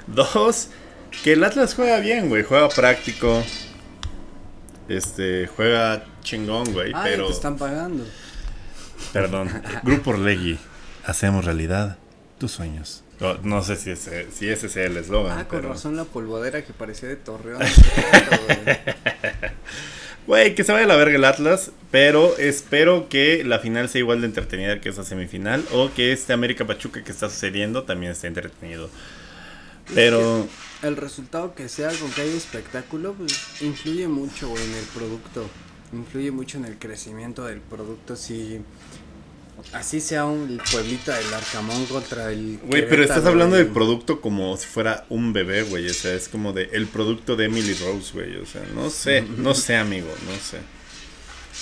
[0.09, 0.69] dos,
[1.23, 2.43] que el Atlas juega bien, güey.
[2.43, 3.43] Juega práctico.
[4.89, 6.93] Este, juega chingón, güey.
[6.95, 7.27] Ah, pero.
[7.29, 8.05] te están pagando.
[9.13, 9.51] Perdón.
[9.85, 10.59] Grupo Orlegui.
[11.05, 11.99] Hacemos realidad
[12.43, 13.05] tus sueños.
[13.21, 15.39] No, no sé si ese, si ese sea el eslogan.
[15.39, 17.61] Ah, con pero- razón la polvadera que parecía de Torreón.
[17.61, 18.59] güey.
[20.27, 23.99] Güey, que se vaya a la verga el Atlas, pero espero que la final sea
[24.01, 28.13] igual de entretenida que esa semifinal o que este América Pachuca que está sucediendo también
[28.13, 28.89] esté entretenido.
[29.95, 30.47] Pero
[30.83, 35.45] el resultado que sea con que haya espectáculo, pues influye mucho en el producto.
[35.93, 38.15] Influye mucho en el crecimiento del producto.
[38.15, 38.61] Si
[39.73, 42.59] así sea un pueblito del Arcamón contra el.
[42.65, 46.29] güey, pero estás hablando del producto como si fuera un bebé, güey, o sea, es
[46.29, 50.09] como de el producto de Emily Rose, güey, o sea, no sé, no sé, amigo,
[50.27, 50.59] no sé.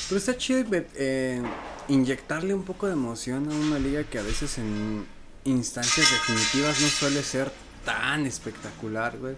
[0.09, 1.43] Pero está chido eh,
[1.89, 5.05] inyectarle un poco de emoción a una liga que a veces en
[5.45, 7.51] instancias definitivas no suele ser
[7.85, 9.35] tan espectacular, güey.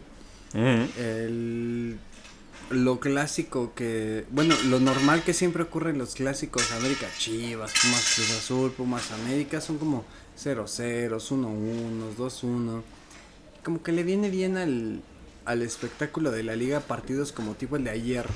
[0.54, 1.98] El,
[2.72, 8.12] lo clásico que, bueno, lo normal que siempre ocurre en los clásicos, América Chivas, Pumas
[8.14, 10.04] Cruz Azul, Pumas América, son como
[10.42, 12.82] 0-0, 1-1, 2-1.
[13.64, 15.00] Como que le viene bien al,
[15.44, 18.26] al espectáculo de la liga partidos como tipo el de ayer,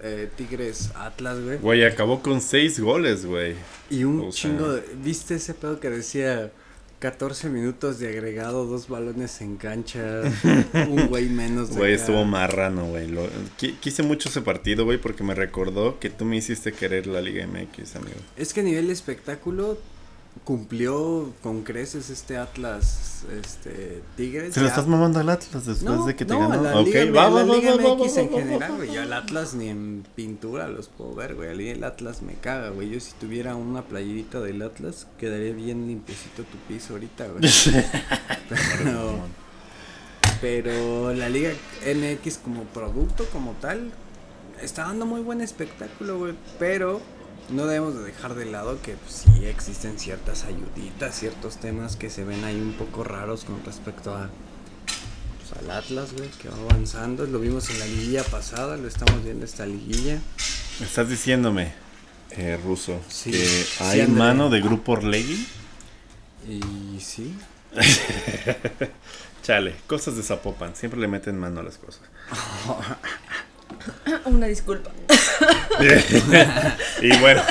[0.00, 1.58] eh, Tigres Atlas, güey.
[1.58, 3.54] Güey, acabó con seis goles, güey.
[3.90, 6.50] Y un O sea- chingo de, ¿Viste ese pedo que decía
[7.02, 10.22] 14 minutos de agregado, dos balones en cancha,
[10.88, 13.08] un güey menos de Güey, estuvo marrano, güey.
[13.80, 17.44] quise mucho ese partido, güey, porque me recordó que tú me hiciste querer la Liga
[17.44, 18.14] MX, amigo.
[18.36, 19.78] Es que a nivel espectáculo
[20.44, 24.54] cumplió con creces este Atlas este Tigres.
[24.54, 26.62] ¿Se lo estás mamando al Atlas después de que te no, ganó?
[26.62, 28.92] La Liga, la Liga MX en general, güey.
[28.92, 31.68] Yo al Atlas ni en pintura los puedo ver, güey.
[31.68, 32.90] El Atlas me caga, güey.
[32.90, 37.42] Yo si tuviera una playerita del Atlas, quedaría bien limpiecito tu piso ahorita, güey.
[38.48, 39.18] pero,
[40.40, 41.52] pero la Liga
[41.86, 43.92] MX como producto, como tal,
[44.60, 46.34] está dando muy buen espectáculo, güey.
[46.58, 47.00] Pero
[47.50, 52.10] no debemos de dejar de lado que pues, sí existen ciertas ayuditas, ciertos temas que
[52.10, 54.30] se ven ahí un poco raros con respecto a
[55.38, 57.26] pues, al Atlas, güey, que va avanzando.
[57.26, 60.18] Lo vimos en la liguilla pasada, lo estamos viendo esta liguilla.
[60.80, 61.72] Estás diciéndome,
[62.30, 65.46] eh, Ruso, que hay mano de Grupo Orlegui.
[66.48, 67.34] Y sí.
[69.42, 72.02] Chale, cosas de Zapopan, siempre le meten mano a las cosas.
[74.24, 74.90] Una disculpa.
[77.02, 77.42] y bueno,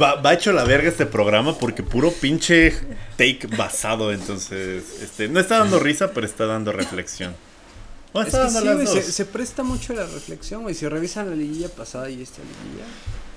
[0.00, 2.74] va, hecho la verga este programa porque puro pinche
[3.16, 4.12] take basado.
[4.12, 7.34] Entonces, este, no está dando risa, pero está dando reflexión.
[8.14, 10.74] se, presta mucho la reflexión, güey.
[10.74, 12.84] Si revisan la liguilla pasada y esta liguilla.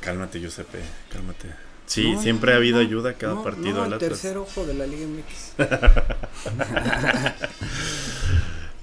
[0.02, 0.80] Cálmate, Giuseppe,
[1.12, 1.48] cálmate.
[1.86, 3.88] Sí, siempre ha habido ayuda cada partido.
[3.88, 5.54] No, el tercer ojo de la Liga MX.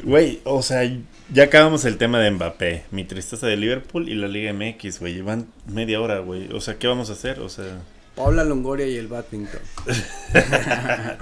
[0.07, 0.89] Güey, o sea,
[1.33, 5.15] ya acabamos el tema de Mbappé, mi tristeza de Liverpool y la Liga MX, güey.
[5.15, 6.49] Llevan media hora, güey.
[6.53, 7.41] O sea, ¿qué vamos a hacer?
[7.41, 7.81] O sea.
[8.15, 9.59] Paula Longoria y el badminton.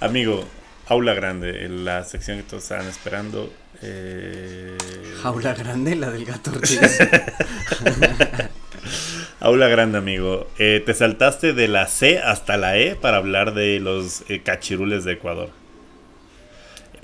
[0.00, 0.46] Amigo,
[0.86, 3.52] Aula Grande, la sección que todos estaban esperando.
[3.82, 4.78] Eh...
[5.22, 6.52] Aula Grande, la del gato
[9.40, 10.48] Aula Grande, amigo.
[10.58, 15.04] Eh, te saltaste de la C hasta la E para hablar de los eh, cachirules
[15.04, 15.50] de Ecuador.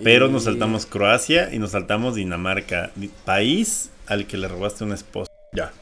[0.03, 2.91] Pero nos saltamos Croacia y nos saltamos Dinamarca,
[3.25, 5.31] país al que le robaste una esposa.
[5.53, 5.73] Ya.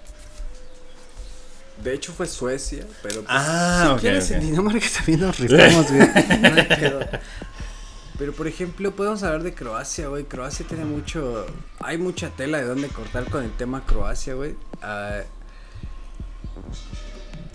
[1.83, 6.09] De hecho fue Suecia, pero pues, ah, si quieres en Dinamarca también nos rifamos, güey.
[8.19, 10.25] pero por ejemplo, podemos hablar de Croacia, güey.
[10.25, 11.47] Croacia tiene mucho.
[11.79, 14.53] Hay mucha tela de dónde cortar con el tema Croacia, güey.
[14.83, 15.25] Uh,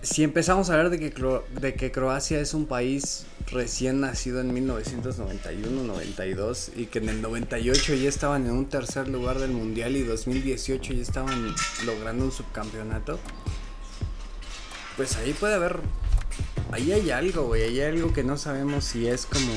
[0.06, 1.12] si empezamos a hablar de que,
[1.60, 7.96] de que Croacia es un país recién nacido en 1991-92 y que en el 98
[7.96, 13.18] ya estaban en un tercer lugar del mundial y 2018 ya estaban logrando un subcampeonato,
[14.96, 15.80] pues ahí puede haber,
[16.72, 19.54] ahí hay algo, güey, hay algo que no sabemos si es como...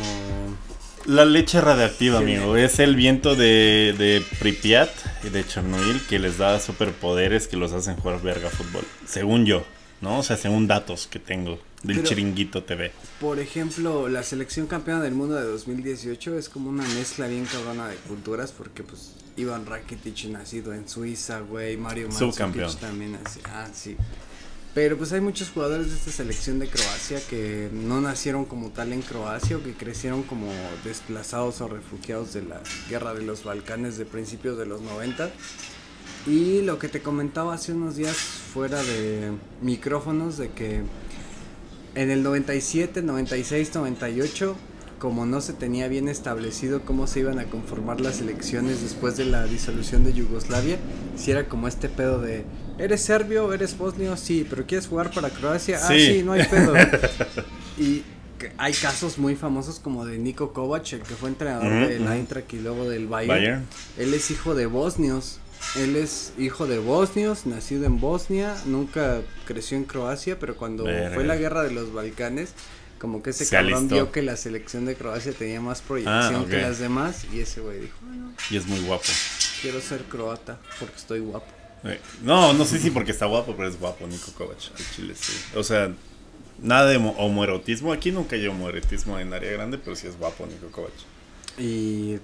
[1.04, 4.90] La leche radiactiva, amigo, es el viento de, de Pripyat
[5.24, 9.64] y de Chernobyl que les da superpoderes que los hacen jugar verga fútbol, según yo.
[10.00, 10.18] ¿No?
[10.18, 12.92] O sea, según datos que tengo del Chiringuito TV.
[13.20, 17.88] Por ejemplo, la selección campeona del mundo de 2018 es como una mezcla bien cabrona
[17.88, 23.40] de culturas porque pues Iván Rakitic nacido en Suiza, güey, Mario Mandzukic también así.
[23.44, 23.96] Ah, sí.
[24.74, 28.92] Pero pues hay muchos jugadores de esta selección de Croacia que no nacieron como tal
[28.92, 30.52] en Croacia o que crecieron como
[30.84, 35.30] desplazados o refugiados de la guerra de los Balcanes de principios de los 90
[36.26, 40.82] y lo que te comentaba hace unos días fuera de micrófonos de que
[41.94, 44.56] en el 97, 96, 98,
[44.98, 49.24] como no se tenía bien establecido cómo se iban a conformar las elecciones después de
[49.24, 50.76] la disolución de Yugoslavia,
[51.16, 52.44] si era como este pedo de,
[52.78, 53.52] ¿eres serbio?
[53.52, 54.16] ¿Eres bosnio?
[54.16, 55.78] Sí, pero ¿quieres jugar para Croacia?
[55.82, 56.74] Ah, sí, no hay pedo.
[57.78, 58.02] y
[58.56, 62.58] hay casos muy famosos como de Niko Kovac, el que fue entrenador del Eintracht y
[62.58, 63.64] luego del Bayern.
[63.96, 65.40] Él es hijo de bosnios
[65.76, 71.24] él es hijo de bosnios, nacido en Bosnia, nunca creció en Croacia, pero cuando fue
[71.24, 72.54] la guerra de los Balcanes,
[72.98, 76.58] como que ese cabrón vio que la selección de Croacia tenía más proyección ah, que
[76.58, 79.04] las demás y ese güey dijo, bueno, y es muy guapo.
[79.62, 81.46] Quiero ser croata porque estoy guapo.
[81.84, 85.14] Eh, no, no sé si porque está guapo, pero es guapo Nico Kovac, al chile
[85.14, 85.32] sí.
[85.54, 85.92] O sea,
[86.60, 90.70] nada de homoerotismo, aquí nunca hay homoerotismo en área grande, pero sí es guapo Nico
[90.72, 90.92] Kovac.
[91.56, 92.18] Y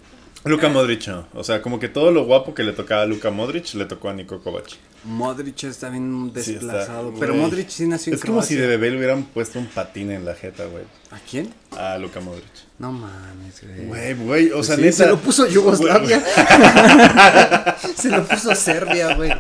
[0.45, 1.27] Luka Modric no.
[1.33, 4.11] O sea, como que todo lo guapo que le tocaba a Luka Modric le tocó
[4.11, 4.67] a Nico Kovac.
[5.05, 7.15] Modric está bien desplazado.
[7.19, 10.11] pero Modric sí nació en Es como si de bebé le hubieran puesto un patín
[10.11, 10.85] en la jeta, güey.
[11.11, 11.53] ¿A quién?
[11.77, 12.45] A Luka Modric.
[12.79, 13.87] No mames, güey.
[13.87, 16.23] Güey, güey, o sea, Se lo puso Yugoslavia.
[17.97, 19.33] se lo puso Serbia, güey.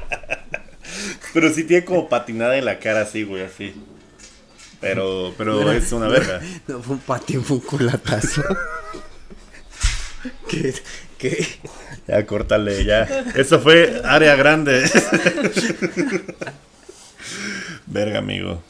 [1.34, 3.74] Pero sí tiene como patinada en la cara así, güey, así.
[4.80, 6.40] Pero, pero es una verga.
[6.66, 8.42] No fue un patín, fue un culatazo.
[10.54, 10.74] ¿Qué?
[11.18, 11.46] ¿Qué?
[12.06, 13.02] Ya, córtale, ya.
[13.34, 14.84] Eso fue área grande.
[17.86, 18.62] Verga, amigo.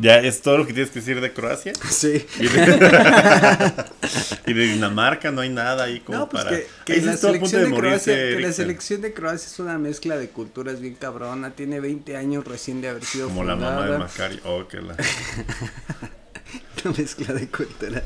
[0.00, 1.72] ¿Ya es todo lo que tienes que decir de Croacia?
[1.88, 2.24] Sí.
[2.38, 2.46] Y
[4.52, 6.58] de, Dinamarca no hay nada ahí como no, pues para...
[6.84, 10.80] Que, la selección de, Croacia, que la selección de Croacia es una mezcla de culturas
[10.80, 11.52] bien cabrona.
[11.52, 14.40] Tiene 20 años recién de haber sido Como la mamá de Macari.
[14.44, 14.94] Oh, que la...
[16.84, 18.04] una mezcla de culturas.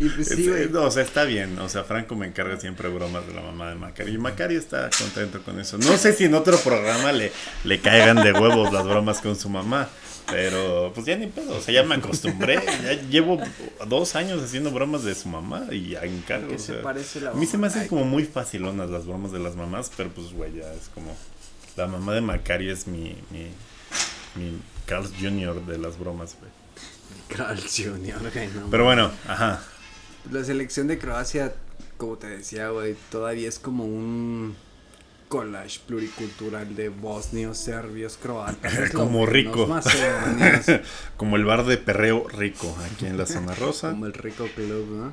[0.00, 0.72] Y pues sí, güey.
[0.72, 1.58] o sea, está bien.
[1.58, 4.14] O sea, Franco me encarga siempre bromas de la mamá de Macari.
[4.14, 5.76] Y Macari está contento con eso.
[5.78, 7.32] No sé si en otro programa le,
[7.64, 9.88] le caigan de huevos las bromas con su mamá.
[10.30, 12.56] Pero pues ya ni pedo, o sea, ya me acostumbré.
[12.84, 13.40] ya llevo
[13.86, 16.54] dos años haciendo bromas de su mamá y ya encargo.
[16.54, 16.82] O sea,
[17.30, 20.32] a mí se me hacen como muy facilonas las bromas de las mamás, pero pues
[20.32, 21.16] güey, ya es como.
[21.76, 23.46] La mamá de Macari es mi, mi,
[24.34, 25.64] mi Carl Jr.
[25.64, 26.50] de las bromas, güey.
[27.28, 29.62] Carl Jr., no, Pero bueno, ajá.
[30.30, 31.54] La selección de Croacia,
[31.96, 34.54] como te decía, güey, todavía es como un
[35.28, 38.90] collage pluricultural de bosnios, serbios, croatas.
[38.92, 39.68] Como rico.
[41.16, 43.90] Como el bar de perreo rico aquí en la zona rosa.
[43.90, 45.12] Como el rico club, ¿no?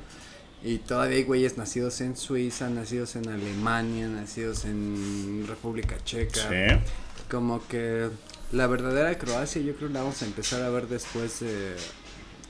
[0.62, 6.40] Y todavía hay güeyes nacidos en Suiza, nacidos en Alemania, nacidos en República Checa.
[6.40, 6.90] Sí.
[7.30, 8.08] Como que
[8.52, 11.76] la verdadera Croacia yo creo la vamos a empezar a ver después de...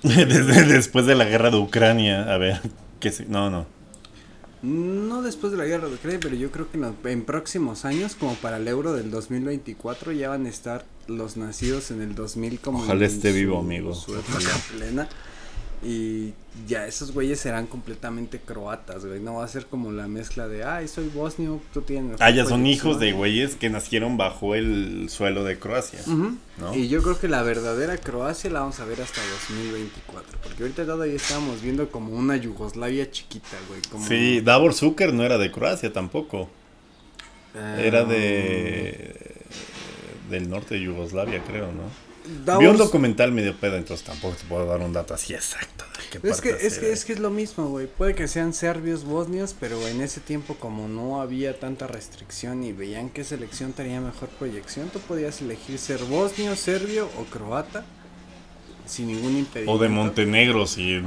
[0.68, 2.60] después de la guerra de Ucrania, a ver,
[3.00, 3.66] que no, no.
[4.62, 6.78] No después de la guerra de Ucrania, pero yo creo que
[7.10, 11.90] en, próximos años, como para el euro del 2024, ya van a estar los nacidos
[11.90, 12.78] en el 2000 como...
[12.78, 13.92] Ojalá esté vivo, amigo.
[14.76, 15.08] plena.
[15.84, 16.32] Y
[16.66, 19.20] ya esos güeyes serán completamente croatas, güey.
[19.20, 22.16] No va a ser como la mezcla de, ay, soy bosnio, tú tienes.
[22.20, 26.00] Ah, ya son hijos de güeyes que nacieron bajo el suelo de Croacia.
[26.74, 30.38] Y yo creo que la verdadera Croacia la vamos a ver hasta 2024.
[30.42, 33.82] Porque ahorita todavía estamos viendo como una Yugoslavia chiquita, güey.
[33.90, 34.06] Como...
[34.06, 36.48] Sí, Davor Zucker no era de Croacia tampoco.
[37.78, 39.14] Era de.
[39.48, 40.30] Ah.
[40.30, 42.05] del norte de Yugoslavia, creo, ¿no?
[42.58, 45.84] Vi un documental medio pedo, entonces tampoco te puedo dar un dato así exacto.
[46.22, 47.86] es, que, es, que, es que es lo mismo, güey.
[47.86, 52.72] Puede que sean serbios, bosnios, pero en ese tiempo como no había tanta restricción y
[52.72, 57.84] veían qué selección tenía mejor proyección, tú podías elegir ser bosnio, serbio o croata
[58.86, 59.72] sin ningún impedimento.
[59.72, 61.02] O de Montenegro si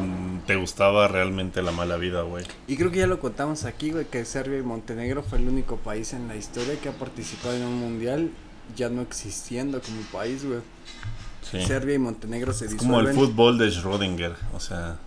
[0.46, 2.46] te gustaba realmente la mala vida, güey.
[2.68, 5.78] Y creo que ya lo contamos aquí, güey, que Serbia y Montenegro fue el único
[5.78, 8.32] país en la historia que ha participado en un mundial
[8.76, 10.60] ya no existiendo como país, güey.
[11.52, 14.98] Serbia y Montenegro se es Como el fútbol de Schrödinger, o sea,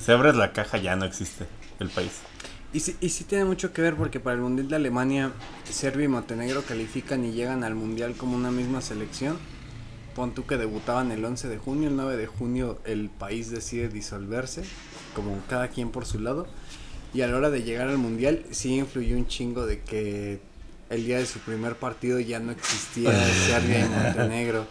[0.00, 1.46] se abre la caja ya no existe
[1.80, 2.12] el país.
[2.72, 5.32] Y sí, y sí tiene mucho que ver porque para el Mundial de Alemania,
[5.64, 9.38] Serbia y Montenegro califican y llegan al Mundial como una misma selección.
[10.14, 13.88] Pon tú que debutaban el 11 de junio, el 9 de junio el país decide
[13.88, 14.64] disolverse,
[15.14, 16.46] como cada quien por su lado.
[17.14, 20.40] Y a la hora de llegar al Mundial sí influyó un chingo de que
[20.90, 23.12] el día de su primer partido ya no existía
[23.46, 24.66] Serbia y Montenegro.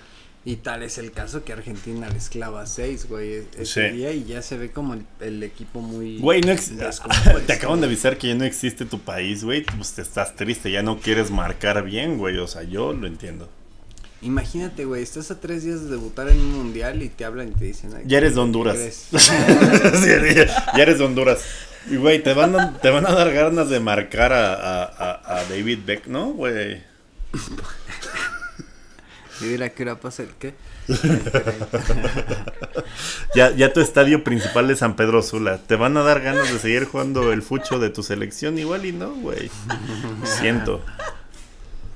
[0.48, 4.24] Y tal es el caso que Argentina les clava 6, güey, e-, ese día y
[4.24, 6.20] ya se ve como el, equipo muy...
[6.20, 6.56] Güey, no
[7.46, 10.72] te acaban de avisar que ya no existe tu país, güey, pues te estás triste,
[10.72, 13.50] ya no quieres marcar bien, güey, o sea, yo lo entiendo.
[14.22, 17.52] Imagínate, güey, estás a tres días de debutar en un mundial y te hablan y
[17.52, 17.92] te dicen...
[18.06, 18.78] Ya eres de Honduras.
[19.12, 21.44] ya eres de Honduras.
[21.92, 25.44] Y, güey, te van, a, te van a dar ganas de marcar a, a, a
[25.50, 26.84] David Beck, ¿no, güey?
[29.42, 30.56] Y dirá que hora pasa el qué.
[33.36, 35.58] ya, ya tu estadio principal es San Pedro Sula.
[35.60, 38.94] Te van a dar ganas de seguir jugando el fucho de tu selección igual y
[38.94, 39.52] no, güey.
[40.24, 40.82] Siento.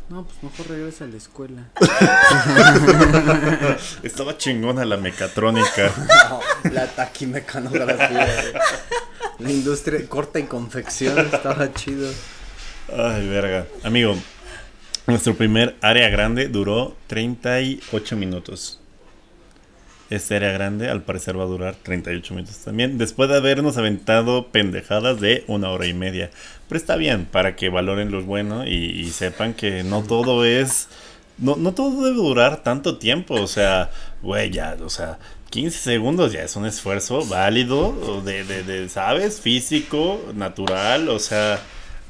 [0.09, 1.69] No, pues mejor regresa a la escuela.
[4.03, 5.89] Estaba chingona la mecatrónica.
[6.69, 8.27] la taquimecanografía.
[9.39, 12.11] La industria corta y confección estaba chido.
[12.93, 13.65] Ay, verga.
[13.83, 14.17] Amigo,
[15.07, 18.79] nuestro primer área grande duró 38 minutos.
[20.09, 22.97] Este área grande al parecer va a durar 38 minutos también.
[22.97, 26.29] Después de habernos aventado pendejadas de una hora y media.
[26.67, 30.89] Pero está bien para que valoren lo bueno y, sepan que no todo es...
[31.37, 33.35] No, no todo debe durar tanto tiempo.
[33.35, 33.89] O sea,
[34.21, 35.17] güey, ya, o sea,
[35.49, 39.39] 15 segundos ya es un esfuerzo válido, de, de, de, ¿sabes?
[39.39, 41.59] Físico, natural, o sea,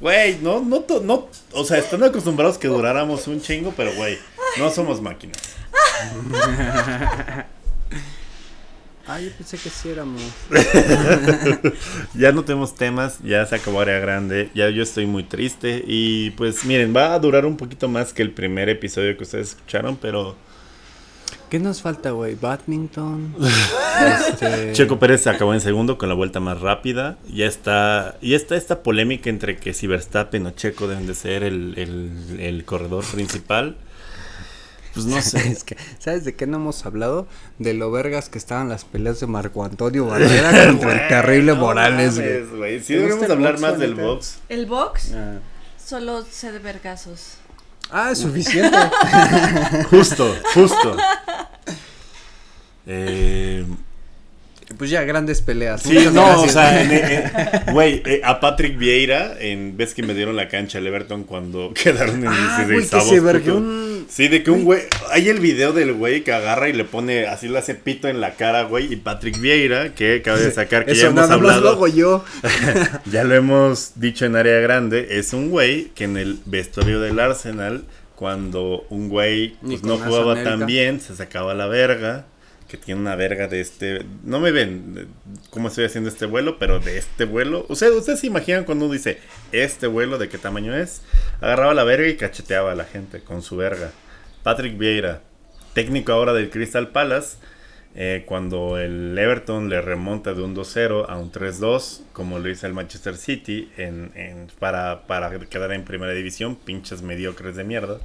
[0.02, 4.18] Güey, no, no, no, o sea, están acostumbrados que duráramos un chingo, pero güey,
[4.58, 5.38] no somos máquinas.
[9.08, 10.22] Ah, yo pensé que sí éramos.
[12.14, 16.32] ya no tenemos temas, ya se acabó área grande, ya yo estoy muy triste y
[16.32, 19.98] pues miren, va a durar un poquito más que el primer episodio que ustedes escucharon,
[19.98, 20.38] pero
[21.52, 22.36] ¿Qué nos falta, güey?
[22.36, 23.36] Badminton.
[24.30, 24.72] este...
[24.72, 27.18] Checo Pérez acabó en segundo con la vuelta más rápida.
[27.28, 31.44] Ya está, y está esta polémica entre que si Verstappen o Checo deben de ser
[31.44, 33.76] el, corredor principal.
[34.94, 35.58] Pues no sé.
[36.00, 37.28] ¿Sabes de qué no hemos hablado?
[37.60, 42.18] De lo vergas que estaban las peleas de Marco Antonio Barrera contra el terrible Morales,
[42.56, 42.80] güey.
[42.80, 44.40] Sí, deberíamos hablar más del box.
[44.48, 45.12] ¿El box?
[45.14, 45.40] Ah.
[45.86, 47.41] Solo sé de vergazos.
[47.92, 48.78] Ah, es suficiente.
[49.90, 50.98] justo, justo.
[52.88, 53.64] Eh,
[54.78, 55.82] pues ya, grandes peleas.
[55.82, 60.48] Sí, no, o sea, güey, eh, a Patrick Vieira, en vez que me dieron la
[60.48, 63.22] cancha al Everton cuando quedaron en ah, 16
[64.10, 67.28] Sí, de que un güey, hay el video del güey que agarra y le pone,
[67.28, 70.86] así le hace pito en la cara, güey, y Patrick Vieira, que acaba de sacar
[70.86, 71.88] que ya hemos hablado.
[71.88, 72.24] yo.
[73.12, 77.20] ya lo hemos dicho en área grande, es un güey que en el vestuario del
[77.20, 82.26] Arsenal, cuando un güey pues, no jugaba tan bien, se sacaba la verga
[82.72, 84.06] que tiene una verga de este.
[84.24, 85.10] No me ven
[85.50, 87.66] cómo estoy haciendo este vuelo, pero de este vuelo.
[87.68, 89.20] Ustedes, ustedes se imaginan cuando uno dice
[89.52, 91.02] este vuelo, de qué tamaño es.
[91.42, 93.92] Agarraba la verga y cacheteaba a la gente con su verga.
[94.44, 95.22] Patrick Vieira,
[95.74, 97.38] técnico ahora del Crystal Palace.
[97.94, 102.66] Eh, cuando el Everton le remonta de un 2-0 a un 3-2, como lo hizo
[102.66, 108.00] el Manchester City, en, para, para quedar en primera división, pinches mediocres de mierda.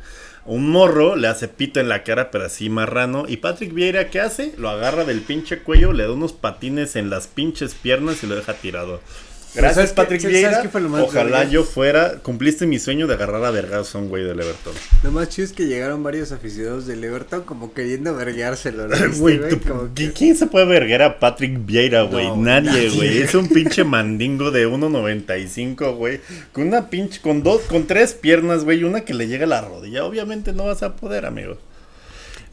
[0.46, 3.24] Un morro le hace pito en la cara, pero así marrano.
[3.26, 4.54] Y Patrick Vieira, ¿qué hace?
[4.58, 8.36] Lo agarra del pinche cuello, le da unos patines en las pinches piernas y lo
[8.36, 9.00] deja tirado.
[9.54, 10.62] Gracias, Patrick Vieira.
[11.00, 12.18] Ojalá yo fuera.
[12.22, 14.74] Cumpliste mi sueño de agarrar a vergas a un güey del Everton.
[15.02, 18.86] Lo más chido es que llegaron varios aficionados del Everton como queriendo verguárselo.
[19.16, 19.40] Güey,
[20.14, 22.30] ¿quién se puede verguer a Patrick Vieira, güey?
[22.36, 23.18] nadie, güey.
[23.18, 26.20] Es un pinche mandingo de 1.95, güey.
[26.52, 27.20] Con una pinche.
[27.20, 27.62] Con dos.
[27.62, 28.84] Con tres piernas, güey.
[28.84, 30.04] Una que le llega a la rodilla.
[30.04, 31.56] Obviamente no vas a poder, amigo.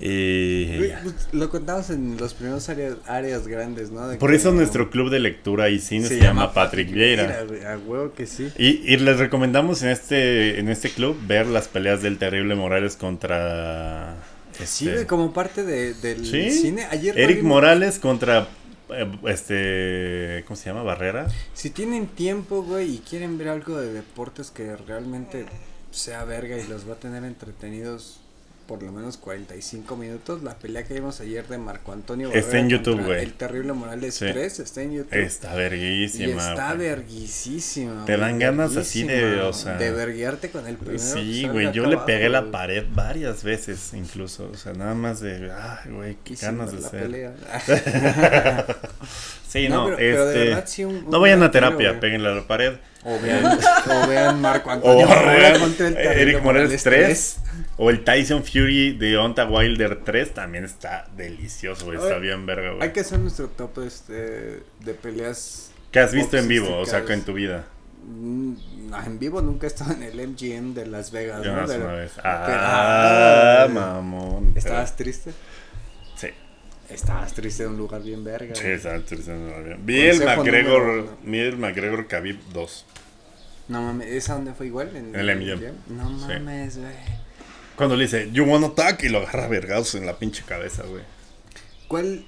[0.05, 0.65] Y
[1.01, 4.01] pues, lo contamos en los primeros áreas, grandes, ¿no?
[4.17, 7.45] Por eso nuestro club de lectura y cine se, llama Patrick, Vieira.
[7.71, 8.51] A huevo que sí.
[8.57, 14.17] Y, les recomendamos en este, en este club ver las peleas del terrible Morales contra...
[14.65, 16.85] Sí, este, como parte de, del cine.
[16.91, 18.49] Ayer Eric Morales contra
[18.89, 20.83] eh, este, ¿cómo se llama?
[20.83, 21.27] Barrera.
[21.53, 25.45] Si tienen tiempo, güey, y quieren ver algo de deportes que realmente
[25.91, 28.19] sea verga y los va a tener entretenidos
[28.67, 30.43] por lo menos 45 minutos.
[30.43, 33.23] La pelea que vimos ayer de Marco Antonio Está en YouTube, güey.
[33.23, 35.13] El terrible Morales 3 está en YouTube.
[35.13, 36.49] Está verguísima.
[36.49, 38.05] está verguísima.
[38.05, 40.99] Te dan ganas así de, o sea, de verguiarte con el primero.
[40.99, 45.51] Sí, güey, yo le pegué la pared varias veces incluso, o sea, nada más de,
[45.51, 47.03] ay, güey, qué ganas de hacer.
[49.53, 50.63] sí, no, este,
[51.07, 52.73] no vayan a terapia, péguenle a la pared.
[53.05, 57.37] O vean, o vean Marco Antonio o contra el Eric Morales 3.
[57.77, 62.83] O el Tyson Fury de Onta Wilder 3 también está delicioso, Está bien verga, güey.
[62.83, 65.71] Hay que hacer nuestro top este, de peleas.
[65.91, 66.77] ¿Qué has visto en vivo?
[66.77, 67.65] O sea, en tu vida.
[68.05, 68.53] Mm,
[69.05, 71.43] en vivo nunca he estado en el MGM de Las Vegas.
[71.43, 71.63] Yo ¿no?
[71.63, 72.11] una vez.
[72.23, 74.53] Ah, mamón.
[74.55, 75.31] ¿Estabas triste?
[76.93, 78.55] Estabas triste en un lugar bien verga.
[78.55, 79.85] Sí, estaba triste en un lugar bien.
[79.85, 82.85] Vi el McGregor, vi el McGregor Khabib 2.
[83.69, 84.95] No mames, ¿esa dónde fue igual?
[84.95, 85.97] En, el MGM.
[85.97, 86.93] No mames, güey.
[87.75, 91.03] Cuando le dice, you wanna attack, y lo agarra vergados en la pinche cabeza, güey.
[91.87, 92.25] ¿Cuál,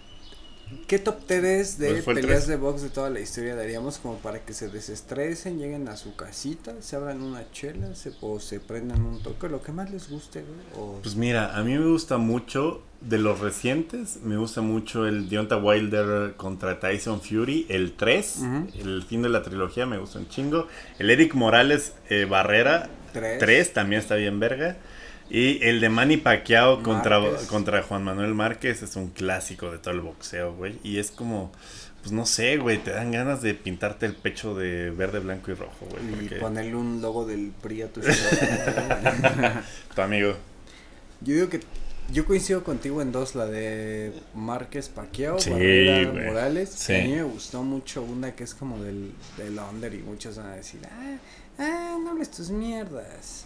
[0.88, 4.40] qué top te ves de peleas de box de toda la historia daríamos como para
[4.40, 9.02] que se desestresen, lleguen a su casita, se abran una chela se, o se prendan
[9.06, 11.00] un toque, lo que más les guste, güey?
[11.02, 15.58] Pues mira, a mí me gusta mucho de los recientes, me gusta mucho el Deonta
[15.58, 18.42] Wilder contra Tyson Fury, el 3,
[18.80, 20.68] el fin de la trilogía, me gusta un chingo.
[20.98, 24.78] El Eric Morales eh, Barrera 3 también está bien verga.
[25.30, 27.20] Y el de Manny Pacquiao contra,
[27.50, 30.80] contra Juan Manuel Márquez es un clásico de todo el boxeo, güey.
[30.84, 31.52] Y es como,
[32.02, 35.56] pues no sé, güey, te dan ganas de pintarte el pecho de verde, blanco y
[35.56, 36.26] rojo, güey.
[36.26, 38.02] Y ponerle un logo del PRI a tu
[39.96, 40.36] Tu amigo.
[41.22, 41.62] Yo digo que
[42.12, 46.90] yo coincido contigo en dos, la de Márquez Pacquiao, sí, Morales.
[46.90, 50.48] A mí me gustó mucho una que es como del, del under y muchos van
[50.48, 51.18] a decir, ah,
[51.58, 53.46] ah no hables tus mierdas.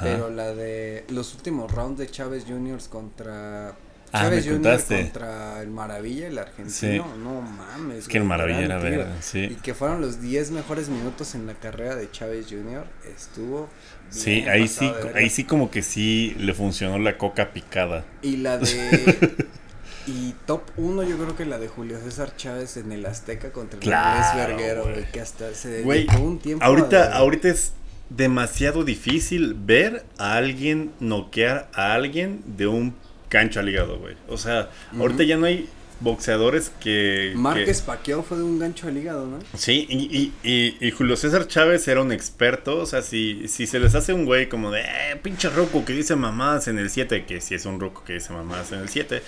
[0.00, 3.74] Pero la de los últimos rounds de Chávez Juniors contra ah,
[4.12, 7.98] Chávez Juniors contra el Maravilla, el argentino, no mames.
[7.98, 9.44] Es que el Maravilla era verdad, sí.
[9.44, 13.68] Y que fueron los 10 mejores minutos en la carrera de Chávez Junior, estuvo
[14.10, 18.04] Sí, ahí sí, ahí sí como que sí le funcionó la coca picada.
[18.22, 19.46] Y la de
[20.06, 23.78] Y top 1 yo creo que la de Julio César Chávez en el Azteca contra
[23.78, 27.72] el claro, Verguero, que hasta se dedicó un tiempo ahorita, ahorita es
[28.10, 32.94] demasiado difícil ver a alguien noquear a alguien de un
[33.28, 34.16] cancho al hígado, güey.
[34.28, 35.68] O sea, ahorita ya no hay
[36.00, 37.32] boxeadores que...
[37.36, 39.38] Márquez Paquiao fue de un gancho al hígado, ¿no?
[39.54, 43.78] Sí, y, y, y, Julio César Chávez era un experto, o sea, si, si se
[43.78, 47.24] les hace un güey como de, eh, pinche roco que dice mamás en el 7,
[47.26, 49.22] que si es un roco que dice mamás en el 7,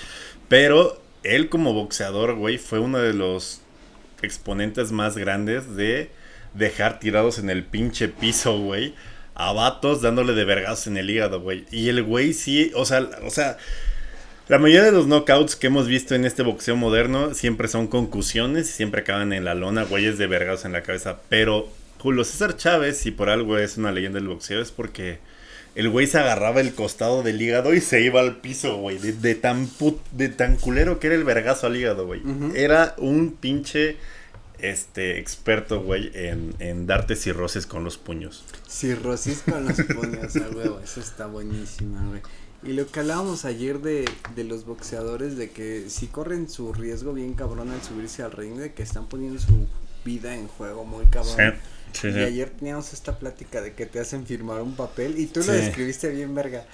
[0.49, 3.61] pero él como boxeador, güey, fue uno de los
[4.23, 6.11] exponentes más grandes de
[6.55, 8.95] dejar tirados en el pinche piso, güey,
[9.35, 11.65] a vatos dándole de vergazos en el hígado, güey.
[11.71, 13.57] Y el güey sí, o sea, o sea,
[14.49, 18.69] la mayoría de los knockouts que hemos visto en este boxeo moderno siempre son concusiones
[18.69, 21.21] y siempre acaban en la lona, güeyes de vergazos en la cabeza.
[21.29, 25.21] Pero Julio César Chávez, si por algo es una leyenda del boxeo, es porque
[25.75, 28.99] el güey se agarraba el costado del hígado y se iba al piso, güey.
[28.99, 29.69] De, tan
[30.11, 32.21] de tan culero que era el vergazo al hígado, güey.
[32.55, 33.97] Era un pinche
[34.63, 38.45] este experto, güey, en, en, darte cirrosis con los puños.
[38.69, 42.23] Cirrosis con los puños, güey, eso está buenísima, güey.
[42.65, 44.05] Y lo que hablábamos ayer de,
[44.37, 48.55] de los boxeadores, de que si corren su riesgo bien cabrón al subirse al ring,
[48.55, 49.67] de que están poniendo su
[50.05, 51.55] vida en juego muy cabrón.
[52.05, 55.53] y ayer teníamos esta plática de que te hacen firmar un papel y tú lo
[55.53, 56.65] describiste bien, verga.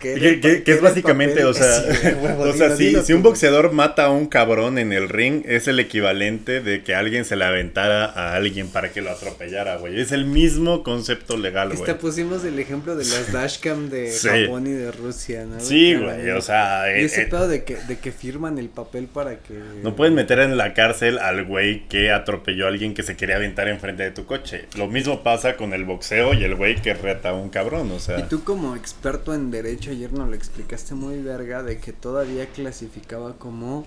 [0.00, 1.66] Que, es básicamente, o sea,
[2.38, 5.78] o sea si, si, un boxeador mata a un cabrón en el ring, es el
[5.78, 10.00] equivalente de que alguien se le aventara a alguien para que lo atropellara, güey.
[10.00, 11.80] Es el mismo concepto legal, güey.
[11.80, 15.60] Este pusimos el ejemplo de las dashcam de Japón y de Rusia, ¿no?
[15.60, 16.84] Sí, güey, o sea...
[16.98, 19.58] Y ese eh, pedo de que, de que firman el papel para que...
[19.82, 23.36] No pueden meter en la cárcel al güey que atropelló a alguien que se quería
[23.36, 24.64] aventar enfrente de tu coche.
[24.76, 28.00] Lo mismo pasa con el boxeo y el güey que reta a un cabrón, o
[28.00, 28.18] sea...
[28.18, 31.92] Y tú como experto en derecho hecho ayer nos lo explicaste muy verga de que
[31.92, 33.86] todavía clasificaba como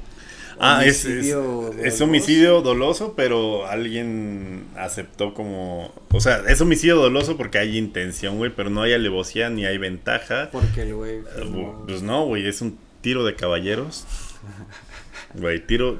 [0.59, 5.93] Ah, es, es, homicidio doloso, pero alguien aceptó como...
[6.11, 9.77] O sea, es homicidio doloso porque hay intención, güey, pero no hay alevosía ni hay
[9.77, 10.49] ventaja.
[10.51, 11.21] Porque el güey...
[11.87, 14.05] Pues no, güey, es un tiro de caballeros.
[15.35, 15.99] Güey, tiro,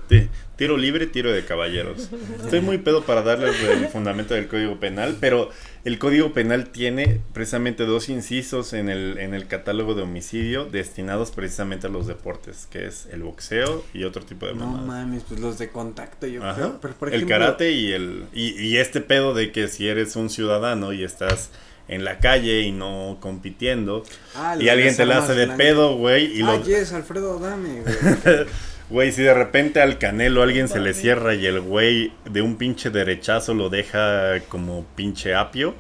[0.64, 2.10] tiro libre, tiro de caballeros.
[2.42, 5.50] Estoy muy pedo para darles el fundamento del Código Penal, pero
[5.84, 11.32] el Código Penal tiene precisamente dos incisos en el, en el catálogo de homicidio destinados
[11.32, 15.42] precisamente a los deportes, que es el boxeo y otro tipo de No mames, pues
[15.42, 16.80] los de contacto, yo creo.
[17.12, 21.04] el karate y el y, y este pedo de que si eres un ciudadano y
[21.04, 21.50] estás
[21.90, 24.06] en la calle y no compitiendo.
[24.34, 26.40] Ah, y alguien te la hace de pedo, güey.
[26.40, 28.46] Y ah, yes, Alfredo, dame, güey.
[28.90, 32.58] Güey, si de repente al Canelo alguien se le cierra y el güey de un
[32.58, 35.74] pinche derechazo lo deja como pinche apio,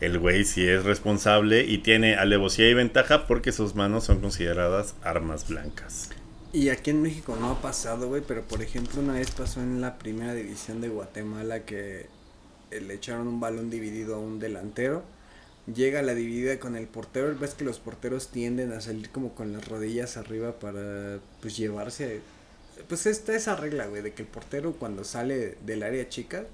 [0.00, 4.94] el güey sí es responsable y tiene alevosía y ventaja porque sus manos son consideradas
[5.02, 6.10] armas blancas.
[6.52, 9.80] Y aquí en México no ha pasado, güey, pero por ejemplo una vez pasó en
[9.80, 12.06] la primera división de Guatemala que
[12.70, 15.02] le echaron un balón dividido a un delantero
[15.72, 17.34] llega la dividida con el portero.
[17.38, 22.20] Ves que los porteros tienden a salir como con las rodillas arriba para pues llevarse.
[22.88, 26.44] Pues está esa regla, güey, de que el portero cuando sale del área chica,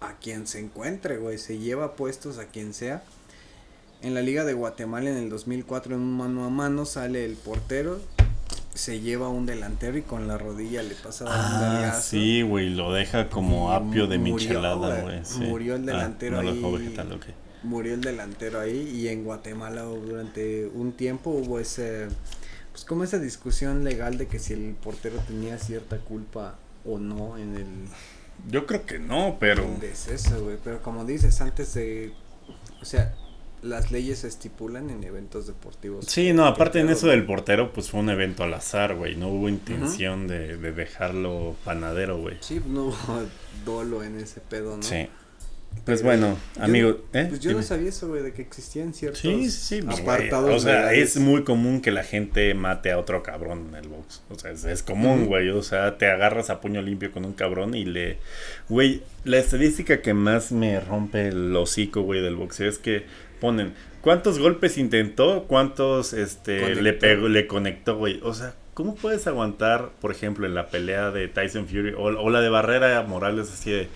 [0.00, 3.02] a quien se encuentre, güey, se lleva puestos a quien sea.
[4.02, 7.34] En la Liga de Guatemala en el 2004 en un mano a mano sale el
[7.34, 7.98] portero,
[8.74, 13.30] se lleva un delantero y con la rodilla le pasa ah, Sí, güey, lo deja
[13.30, 15.22] como apio de michelada, güey.
[15.48, 16.60] Murió el ah, delantero ahí
[17.62, 22.08] murió el delantero ahí y en Guatemala durante un tiempo hubo ese
[22.72, 27.36] pues como esa discusión legal de que si el portero tenía cierta culpa o no
[27.36, 27.66] en el
[28.50, 32.12] yo creo que no pero es eso güey pero como dices antes de
[32.80, 33.14] o sea
[33.62, 36.06] las leyes se estipulan en eventos deportivos.
[36.06, 39.16] Sí, no, aparte en eso del portero, pues fue un evento al azar, güey.
[39.16, 42.36] No hubo intención de, de, dejarlo panadero, güey.
[42.40, 43.22] Sí, no hubo
[43.64, 44.82] dolo en ese pedo, ¿no?
[44.82, 45.08] Sí.
[45.84, 47.26] Pues bueno, amigo, ¿eh?
[47.28, 50.50] Pues yo no sabía eso, güey, de que existían ciertos sí, sí, pues, apartados.
[50.50, 54.22] o sea, es muy común que la gente mate a otro cabrón en el box.
[54.30, 55.48] O sea, es, común, güey.
[55.50, 58.18] O sea, te agarras a puño limpio con un cabrón y le.
[58.68, 63.04] Güey, la estadística que más me rompe el hocico, güey, del boxeo es que
[63.40, 68.18] ponen cuántos golpes intentó, cuántos este le pegó, le conectó, güey.
[68.24, 72.30] O sea, ¿cómo puedes aguantar, por ejemplo, en la pelea de Tyson Fury o, o
[72.30, 73.88] la de Barrera Morales así de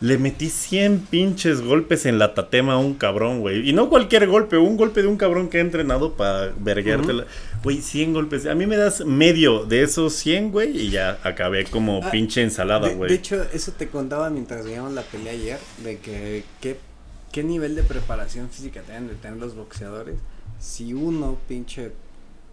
[0.00, 3.68] le metí 100 pinches golpes en la tatema a un cabrón, güey.
[3.68, 7.24] Y no cualquier golpe, un golpe de un cabrón que ha entrenado para verguearte.
[7.64, 8.46] Güey, 100 golpes.
[8.46, 12.42] A mí me das medio de esos 100, güey, y ya acabé como ah, pinche
[12.42, 13.10] ensalada, güey.
[13.10, 17.82] De, hecho, eso te contaba mientras veíamos la pelea ayer, de que qué, nivel de
[17.82, 20.16] preparación física tienen de tener los boxeadores.
[20.60, 21.92] Si uno, pinche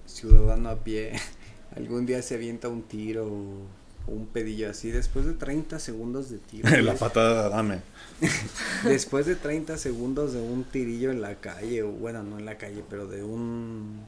[0.07, 1.13] ciudadano a pie,
[1.75, 3.67] algún día se avienta un tiro
[4.08, 6.70] un pedillo así después de 30 segundos de tiro.
[6.82, 7.80] la patada, dame.
[8.84, 12.58] después de 30 segundos de un tirillo en la calle, o bueno, no en la
[12.58, 14.03] calle, pero de un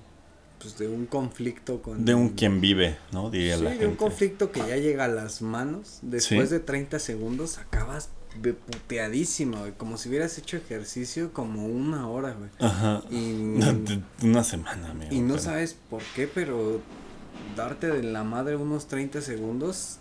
[0.60, 2.04] pues de un conflicto con...
[2.04, 3.30] De un quien vive, ¿no?
[3.30, 7.60] Diría sí, de un conflicto que ya llega a las manos, después de 30 segundos
[7.60, 12.50] acabas puteadísimo, como si hubieras hecho ejercicio como una hora, güey.
[12.60, 13.04] Ajá.
[13.10, 13.56] Y,
[14.24, 15.14] una semana, amigo.
[15.14, 16.82] Y no sabes por qué, pero
[17.55, 19.99] darte de la madre unos 30 segundos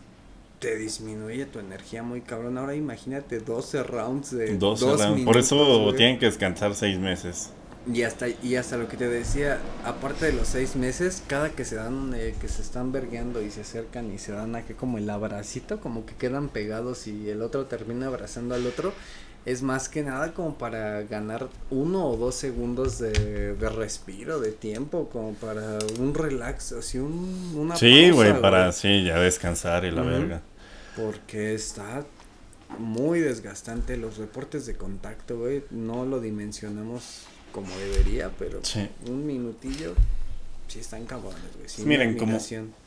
[0.58, 2.58] te disminuye tu energía muy cabrón.
[2.58, 5.24] Ahora imagínate 12 rounds de 12 dos rounds.
[5.24, 7.50] Por eso tienen que descansar 6 meses.
[7.92, 11.64] Y hasta, y hasta lo que te decía, aparte de los seis meses, cada que
[11.64, 14.98] se dan, eh, que se están vergueando y se acercan y se dan aquí como
[14.98, 18.92] el abracito, como que quedan pegados y el otro termina abrazando al otro,
[19.46, 24.50] es más que nada como para ganar uno o dos segundos de, de respiro, de
[24.50, 29.92] tiempo, como para un relax, así un, una Sí, güey, para, sí, ya descansar y
[29.92, 30.42] la verga.
[30.96, 32.04] Porque está
[32.78, 37.22] muy desgastante los reportes de contacto, güey, no lo dimensionamos
[37.52, 38.60] como debería, pero
[39.08, 39.94] un minutillo
[40.68, 41.86] sí están cabrones, güey.
[41.86, 42.38] Miren, como,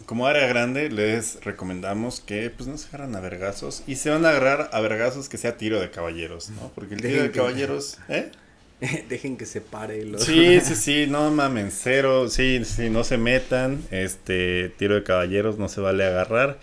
[0.06, 4.26] como área grande, les recomendamos que pues no se agarran a vergazos y se van
[4.26, 6.72] a agarrar a vergazos que sea tiro de caballeros, ¿no?
[6.76, 8.32] Porque el tiro de caballeros, ¿eh?
[9.10, 10.24] Dejen que se pare los...
[10.24, 15.58] Sí, sí, sí, no mamen, cero, sí, sí, no se metan, este, tiro de caballeros
[15.58, 16.60] no se vale agarrar.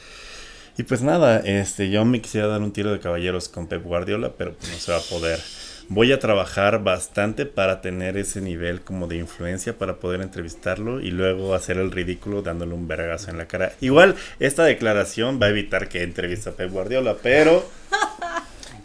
[0.78, 4.34] Y pues nada, este, yo me quisiera dar un tiro de caballeros con Pep Guardiola,
[4.36, 5.40] pero pues no se va a poder
[5.88, 11.10] voy a trabajar bastante para tener ese nivel como de influencia para poder entrevistarlo y
[11.10, 13.72] luego hacer el ridículo dándole un vergazo en la cara.
[13.80, 17.64] Igual esta declaración va a evitar que entrevista a Pep Guardiola, pero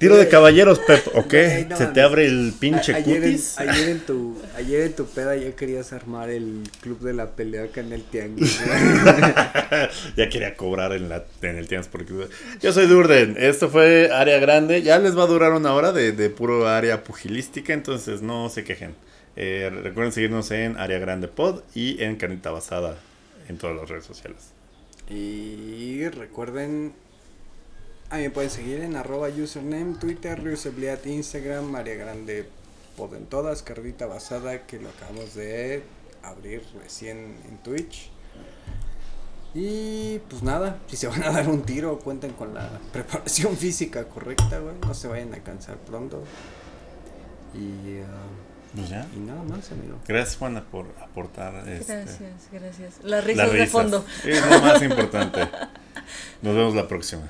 [0.02, 1.32] Tiro de caballeros, Pep, ¿ok?
[1.78, 3.60] Se te abre el pinche ayer cutis.
[3.60, 7.28] En, ayer, en tu, ayer en tu peda ya querías armar el club de la
[7.28, 8.60] pelea acá en el tianguis.
[10.18, 12.14] ya quería cobrar en, la, en el tianguis porque...
[12.60, 14.82] Yo soy Durden, esto fue área grande.
[14.82, 18.64] Ya les va a durar una hora de, de puro área pugilística, entonces no se
[18.64, 18.96] quejen.
[19.36, 22.98] Eh, recuerden seguirnos en Área Grande Pod y en Canita Basada
[23.48, 24.52] en todas las redes sociales.
[25.12, 26.94] Y recuerden
[28.12, 32.46] a mí me pueden seguir en arroba username, Twitter, reusabilidad, Instagram, María Grande,
[32.98, 35.82] por en todas, Cardita Basada, que lo acabamos de
[36.22, 38.12] abrir recién en Twitch.
[39.54, 44.04] Y pues nada, si se van a dar un tiro, cuenten con la preparación física
[44.04, 44.76] correcta, güey.
[44.86, 46.22] No se vayan a cansar pronto.
[47.54, 49.08] Y, uh, pues ya.
[49.16, 50.00] y nada más, amigo.
[50.06, 51.66] Gracias, Juana, por aportar.
[51.70, 52.94] Este, gracias, gracias.
[53.04, 54.06] Las risas, de fondo.
[54.26, 55.48] Es lo más importante.
[56.42, 57.30] Nos vemos la próxima.